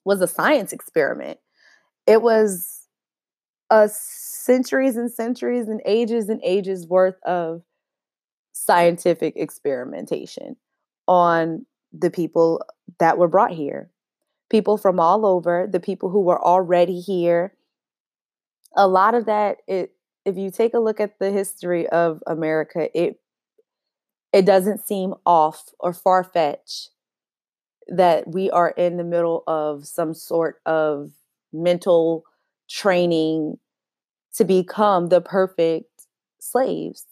was 0.05 0.21
a 0.21 0.27
science 0.27 0.73
experiment. 0.73 1.39
It 2.07 2.23
was 2.23 2.89
a 3.71 3.89
centuries 3.89 4.97
and 4.97 5.11
centuries 5.11 5.69
and 5.69 5.81
ages 5.85 6.29
and 6.29 6.41
ages 6.43 6.87
worth 6.87 7.23
of 7.23 7.63
scientific 8.53 9.35
experimentation 9.37 10.57
on 11.07 11.65
the 11.93 12.11
people 12.11 12.61
that 12.99 13.19
were 13.19 13.29
brought 13.29 13.53
here. 13.53 13.91
People 14.49 14.77
from 14.77 14.99
all 14.99 15.25
over, 15.25 15.69
the 15.71 15.79
people 15.79 16.11
who 16.11 16.23
were 16.23 16.43
already 16.43 16.99
here 16.99 17.53
a 18.77 18.87
lot 18.89 19.15
of 19.15 19.27
that 19.27 19.59
it 19.67 19.93
if 20.25 20.37
you 20.37 20.51
take 20.51 20.75
a 20.75 20.79
look 20.79 21.01
at 21.01 21.19
the 21.19 21.31
history 21.31 21.89
of 21.89 22.23
America, 22.27 22.89
it 22.99 23.21
it 24.33 24.47
doesn't 24.47 24.87
seem 24.87 25.15
off 25.27 25.71
or 25.81 25.93
far 25.93 26.23
fetched 26.23 26.91
that 27.89 28.29
we 28.29 28.51
are 28.51 28.71
in 28.71 28.97
the 28.97 29.05
middle 29.05 29.43
of 29.47 29.87
some 29.87 30.15
sort 30.15 30.61
of 30.67 31.11
mental 31.53 32.25
training 32.69 33.59
to 34.35 34.45
become 34.45 35.09
the 35.09 35.21
perfect 35.21 36.07
slaves, 36.39 37.07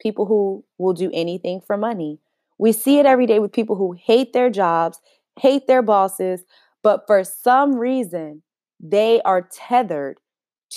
people 0.00 0.26
who 0.26 0.64
will 0.78 0.92
do 0.92 1.10
anything 1.14 1.60
for 1.60 1.76
money. 1.76 2.18
We 2.58 2.72
see 2.72 2.98
it 2.98 3.06
every 3.06 3.26
day 3.26 3.38
with 3.38 3.52
people 3.52 3.76
who 3.76 3.92
hate 3.92 4.32
their 4.32 4.50
jobs, 4.50 5.00
hate 5.38 5.68
their 5.68 5.82
bosses, 5.82 6.44
but 6.82 7.04
for 7.06 7.22
some 7.22 7.76
reason, 7.76 8.42
they 8.80 9.22
are 9.22 9.48
tethered 9.52 10.18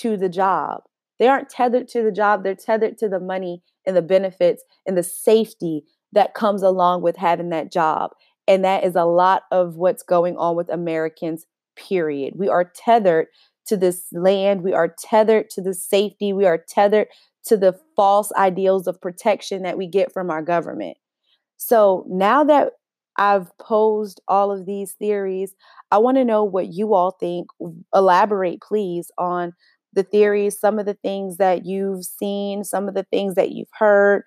to 0.00 0.16
the 0.16 0.28
job. 0.28 0.82
They 1.18 1.28
aren't 1.28 1.50
tethered 1.50 1.88
to 1.88 2.02
the 2.02 2.12
job, 2.12 2.44
they're 2.44 2.54
tethered 2.54 2.98
to 2.98 3.08
the 3.08 3.20
money 3.20 3.62
and 3.86 3.96
the 3.96 4.02
benefits 4.02 4.62
and 4.86 4.96
the 4.96 5.02
safety 5.02 5.84
that 6.12 6.34
comes 6.34 6.62
along 6.62 7.02
with 7.02 7.16
having 7.16 7.50
that 7.50 7.72
job. 7.72 8.10
And 8.48 8.64
that 8.64 8.84
is 8.84 8.94
a 8.94 9.04
lot 9.04 9.42
of 9.50 9.76
what's 9.76 10.02
going 10.02 10.36
on 10.36 10.56
with 10.56 10.68
Americans, 10.68 11.46
period. 11.76 12.34
We 12.36 12.48
are 12.48 12.64
tethered 12.74 13.26
to 13.66 13.76
this 13.76 14.04
land, 14.12 14.62
we 14.62 14.72
are 14.72 14.94
tethered 14.98 15.50
to 15.50 15.60
the 15.60 15.74
safety, 15.74 16.32
we 16.32 16.46
are 16.46 16.58
tethered 16.58 17.08
to 17.46 17.56
the 17.56 17.78
false 17.96 18.30
ideals 18.36 18.86
of 18.86 19.00
protection 19.00 19.62
that 19.62 19.78
we 19.78 19.86
get 19.86 20.12
from 20.12 20.30
our 20.30 20.42
government. 20.42 20.96
So 21.56 22.04
now 22.08 22.44
that 22.44 22.74
I've 23.16 23.56
posed 23.58 24.20
all 24.28 24.52
of 24.52 24.66
these 24.66 24.92
theories, 24.92 25.54
I 25.90 25.98
want 25.98 26.16
to 26.18 26.24
know 26.24 26.44
what 26.44 26.72
you 26.72 26.94
all 26.94 27.12
think. 27.12 27.48
Elaborate, 27.94 28.60
please, 28.60 29.10
on 29.16 29.52
the 29.96 30.04
theories, 30.04 30.60
some 30.60 30.78
of 30.78 30.86
the 30.86 30.94
things 30.94 31.38
that 31.38 31.66
you've 31.66 32.04
seen, 32.04 32.62
some 32.62 32.88
of 32.88 32.94
the 32.94 33.04
things 33.04 33.34
that 33.34 33.50
you've 33.50 33.68
heard. 33.72 34.22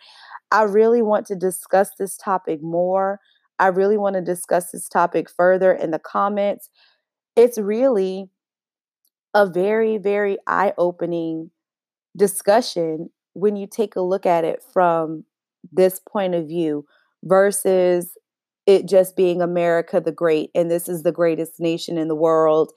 I 0.52 0.64
really 0.64 1.02
want 1.02 1.28
to 1.28 1.36
discuss 1.36 1.92
this 1.98 2.18
topic 2.18 2.62
more. 2.62 3.20
I 3.60 3.68
really 3.68 3.98
want 3.98 4.16
to 4.16 4.22
discuss 4.22 4.72
this 4.72 4.90
topic 4.90 5.30
further 5.30 5.72
in 5.72 5.92
the 5.92 6.00
comments. 6.00 6.70
It's 7.36 7.58
really 7.58 8.30
a 9.34 9.46
very, 9.46 9.98
very 9.98 10.38
eye 10.48 10.74
opening 10.78 11.52
discussion 12.18 13.10
when 13.34 13.56
you 13.56 13.68
take 13.68 13.96
a 13.96 14.02
look 14.02 14.26
at 14.26 14.44
it 14.44 14.64
from 14.74 15.26
this 15.72 16.00
point 16.00 16.36
of 16.36 16.48
view 16.48 16.86
versus 17.24 18.18
it 18.66 18.88
just 18.88 19.16
being 19.16 19.42
America 19.42 20.02
the 20.02 20.12
Great 20.12 20.52
and 20.56 20.72
this 20.72 20.90
is 20.90 21.04
the 21.04 21.12
greatest 21.12 21.60
nation 21.60 21.98
in 21.98 22.08
the 22.08 22.16
world. 22.16 22.72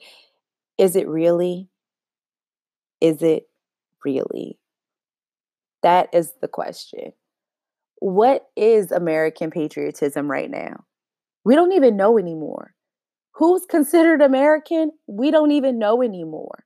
Is 0.77 0.95
it 0.95 1.07
really? 1.07 1.69
Is 3.03 3.21
it 3.21 3.49
really? 4.03 4.57
That 5.83 6.09
is 6.13 6.33
the 6.41 6.47
question 6.47 7.11
what 7.99 8.47
is 8.57 8.91
American 8.91 9.49
patriotism 9.49 10.29
right 10.29 10.51
now? 10.51 10.83
We 11.45 11.55
don't 11.55 11.71
even 11.71 11.95
know 11.95 12.17
anymore. 12.17 12.73
Who's 13.35 13.65
considered 13.65 14.21
American? 14.21 14.91
We 15.07 15.31
don't 15.31 15.51
even 15.51 15.79
know 15.79 16.01
anymore. 16.01 16.65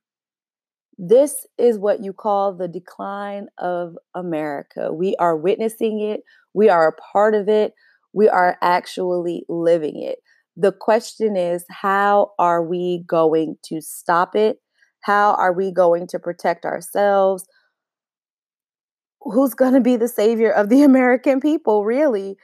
This 0.98 1.46
is 1.56 1.78
what 1.78 2.02
you 2.02 2.12
call 2.12 2.54
the 2.54 2.66
decline 2.66 3.46
of 3.58 3.96
America. 4.16 4.92
We 4.92 5.14
are 5.16 5.36
witnessing 5.36 6.00
it, 6.00 6.22
we 6.54 6.68
are 6.68 6.88
a 6.88 7.12
part 7.12 7.34
of 7.34 7.48
it, 7.48 7.72
we 8.12 8.28
are 8.28 8.58
actually 8.60 9.44
living 9.48 10.02
it. 10.02 10.18
The 10.56 10.72
question 10.72 11.36
is 11.36 11.64
how 11.70 12.32
are 12.36 12.64
we 12.64 13.04
going 13.06 13.58
to 13.66 13.80
stop 13.80 14.34
it? 14.34 14.58
How 15.02 15.34
are 15.34 15.52
we 15.52 15.72
going 15.72 16.06
to 16.08 16.18
protect 16.18 16.64
ourselves? 16.64 17.46
who's 19.20 19.54
going 19.54 19.74
to 19.74 19.80
be 19.80 19.96
the 19.96 20.08
savior 20.08 20.50
of 20.50 20.68
the 20.68 20.82
American 20.84 21.40
people, 21.40 21.84
really? 21.84 22.36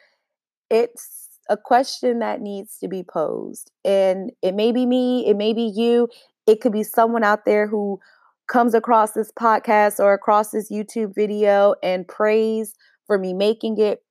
It's 0.71 1.29
a 1.49 1.57
question 1.57 2.21
that 2.21 2.41
needs 2.41 2.79
to 2.79 2.89
be 2.89 3.03
posed. 3.03 3.71
And 3.85 4.33
it 4.43 4.55
may 4.55 4.73
be 4.73 4.87
me, 4.87 5.27
it 5.27 5.37
may 5.37 5.53
be 5.53 5.71
you, 5.75 6.09
it 6.47 6.61
could 6.61 6.73
be 6.73 6.83
someone 6.83 7.25
out 7.25 7.45
there 7.45 7.67
who 7.67 8.01
comes 8.47 8.75
across 8.75 9.13
this 9.13 9.33
podcast 9.33 9.99
or 9.99 10.13
across 10.13 10.51
this 10.51 10.71
YouTube 10.71 11.15
video 11.15 11.75
and 11.83 12.07
prays 12.07 12.75
for 13.07 13.19
me 13.19 13.33
making 13.33 13.79
it. 13.79 14.03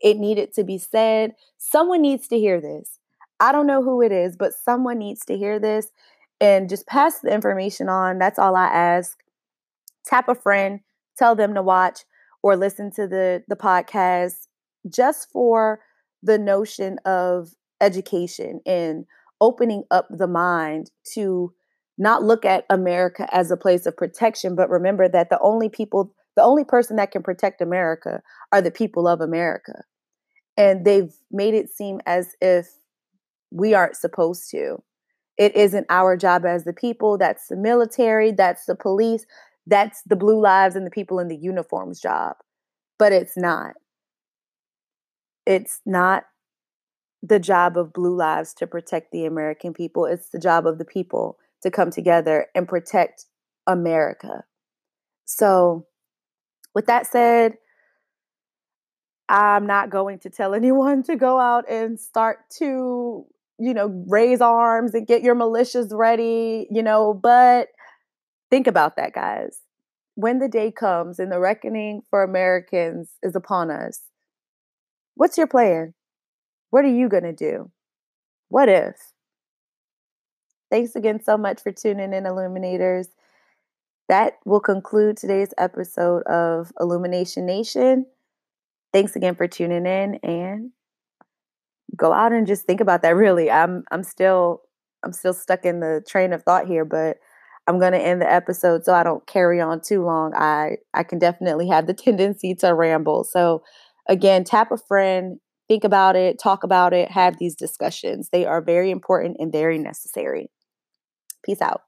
It 0.00 0.16
needed 0.16 0.52
to 0.54 0.64
be 0.64 0.78
said. 0.78 1.32
Someone 1.58 2.02
needs 2.02 2.28
to 2.28 2.38
hear 2.38 2.60
this. 2.60 2.98
I 3.40 3.52
don't 3.52 3.66
know 3.66 3.82
who 3.82 4.00
it 4.00 4.12
is, 4.12 4.36
but 4.36 4.54
someone 4.54 4.98
needs 4.98 5.24
to 5.26 5.36
hear 5.36 5.58
this 5.58 5.90
and 6.40 6.68
just 6.68 6.86
pass 6.86 7.20
the 7.20 7.32
information 7.32 7.88
on. 7.88 8.18
That's 8.18 8.38
all 8.38 8.56
I 8.56 8.66
ask. 8.66 9.18
Tap 10.04 10.28
a 10.28 10.34
friend, 10.34 10.80
tell 11.16 11.34
them 11.34 11.54
to 11.54 11.62
watch 11.62 12.00
or 12.42 12.56
listen 12.56 12.90
to 12.92 13.06
the 13.06 13.42
the 13.48 13.56
podcast 13.56 14.46
just 14.88 15.30
for 15.30 15.80
the 16.22 16.38
notion 16.38 16.98
of 17.04 17.50
education 17.80 18.60
and 18.66 19.04
opening 19.40 19.84
up 19.90 20.06
the 20.10 20.26
mind 20.26 20.90
to 21.14 21.52
not 21.96 22.22
look 22.22 22.44
at 22.44 22.64
America 22.70 23.28
as 23.32 23.50
a 23.50 23.56
place 23.56 23.86
of 23.86 23.96
protection, 23.96 24.54
but 24.54 24.70
remember 24.70 25.08
that 25.08 25.30
the 25.30 25.38
only 25.40 25.68
people, 25.68 26.14
the 26.36 26.42
only 26.42 26.64
person 26.64 26.96
that 26.96 27.10
can 27.10 27.22
protect 27.22 27.60
America 27.60 28.22
are 28.52 28.62
the 28.62 28.70
people 28.70 29.08
of 29.08 29.20
America. 29.20 29.82
And 30.56 30.84
they've 30.84 31.12
made 31.30 31.54
it 31.54 31.70
seem 31.70 32.00
as 32.06 32.34
if 32.40 32.68
we 33.50 33.74
aren't 33.74 33.96
supposed 33.96 34.50
to. 34.50 34.82
It 35.38 35.54
isn't 35.54 35.86
our 35.88 36.16
job 36.16 36.44
as 36.44 36.64
the 36.64 36.72
people, 36.72 37.16
that's 37.16 37.46
the 37.48 37.56
military, 37.56 38.32
that's 38.32 38.66
the 38.66 38.74
police, 38.74 39.24
that's 39.66 40.02
the 40.02 40.16
blue 40.16 40.40
lives 40.40 40.74
and 40.74 40.84
the 40.84 40.90
people 40.90 41.20
in 41.20 41.28
the 41.28 41.36
uniforms 41.36 42.00
job. 42.00 42.36
But 42.98 43.12
it's 43.12 43.36
not. 43.36 43.74
It's 45.46 45.80
not 45.86 46.24
the 47.22 47.38
job 47.38 47.76
of 47.76 47.92
blue 47.92 48.14
lives 48.14 48.52
to 48.54 48.66
protect 48.66 49.12
the 49.12 49.24
American 49.24 49.72
people. 49.72 50.06
It's 50.06 50.30
the 50.30 50.38
job 50.38 50.66
of 50.66 50.78
the 50.78 50.84
people 50.84 51.38
to 51.62 51.70
come 51.70 51.90
together 51.90 52.46
and 52.54 52.68
protect 52.68 53.26
America. 53.66 54.44
So, 55.24 55.86
with 56.74 56.86
that 56.86 57.06
said, 57.06 57.54
I'm 59.28 59.66
not 59.66 59.90
going 59.90 60.18
to 60.20 60.30
tell 60.30 60.54
anyone 60.54 61.02
to 61.04 61.16
go 61.16 61.38
out 61.38 61.68
and 61.68 61.98
start 61.98 62.38
to, 62.58 63.26
you 63.58 63.74
know, 63.74 64.04
raise 64.06 64.40
arms 64.40 64.94
and 64.94 65.06
get 65.06 65.22
your 65.22 65.34
militias 65.34 65.88
ready, 65.92 66.66
you 66.70 66.82
know, 66.82 67.12
but 67.14 67.68
Think 68.50 68.66
about 68.66 68.96
that, 68.96 69.12
guys. 69.12 69.60
When 70.14 70.38
the 70.38 70.48
day 70.48 70.72
comes 70.72 71.18
and 71.18 71.30
the 71.30 71.38
reckoning 71.38 72.02
for 72.10 72.22
Americans 72.22 73.10
is 73.22 73.36
upon 73.36 73.70
us, 73.70 74.00
what's 75.14 75.36
your 75.36 75.46
plan? 75.46 75.94
What 76.70 76.84
are 76.84 76.94
you 76.94 77.08
going 77.08 77.24
to 77.24 77.32
do? 77.32 77.70
What 78.48 78.68
if? 78.68 78.96
Thanks 80.70 80.96
again 80.96 81.22
so 81.22 81.36
much 81.38 81.62
for 81.62 81.72
tuning 81.72 82.12
in, 82.12 82.24
Illuminators. 82.24 83.08
That 84.08 84.38
will 84.44 84.60
conclude 84.60 85.16
today's 85.16 85.52
episode 85.58 86.22
of 86.24 86.72
Illumination 86.80 87.46
Nation. 87.46 88.06
Thanks 88.92 89.16
again 89.16 89.34
for 89.34 89.46
tuning 89.46 89.86
in 89.86 90.16
and 90.16 90.70
go 91.96 92.12
out 92.12 92.32
and 92.32 92.46
just 92.46 92.64
think 92.64 92.80
about 92.80 93.02
that 93.02 93.16
really. 93.16 93.50
I'm 93.50 93.84
I'm 93.90 94.02
still 94.02 94.62
I'm 95.04 95.12
still 95.12 95.34
stuck 95.34 95.64
in 95.64 95.80
the 95.80 96.02
train 96.08 96.32
of 96.32 96.42
thought 96.42 96.66
here, 96.66 96.84
but 96.84 97.18
I'm 97.66 97.78
going 97.78 97.92
to 97.92 97.98
end 97.98 98.22
the 98.22 98.32
episode 98.32 98.84
so 98.84 98.94
I 98.94 99.02
don't 99.02 99.26
carry 99.26 99.60
on 99.60 99.80
too 99.80 100.04
long. 100.04 100.34
I 100.34 100.78
I 100.94 101.02
can 101.02 101.18
definitely 101.18 101.68
have 101.68 101.86
the 101.86 101.94
tendency 101.94 102.54
to 102.56 102.74
ramble. 102.74 103.24
So 103.24 103.62
again, 104.08 104.44
tap 104.44 104.72
a 104.72 104.78
friend, 104.78 105.38
think 105.68 105.84
about 105.84 106.16
it, 106.16 106.38
talk 106.38 106.64
about 106.64 106.92
it, 106.92 107.10
have 107.10 107.38
these 107.38 107.54
discussions. 107.54 108.30
They 108.30 108.46
are 108.46 108.62
very 108.62 108.90
important 108.90 109.36
and 109.38 109.52
very 109.52 109.78
necessary. 109.78 110.50
Peace 111.44 111.62
out. 111.62 111.82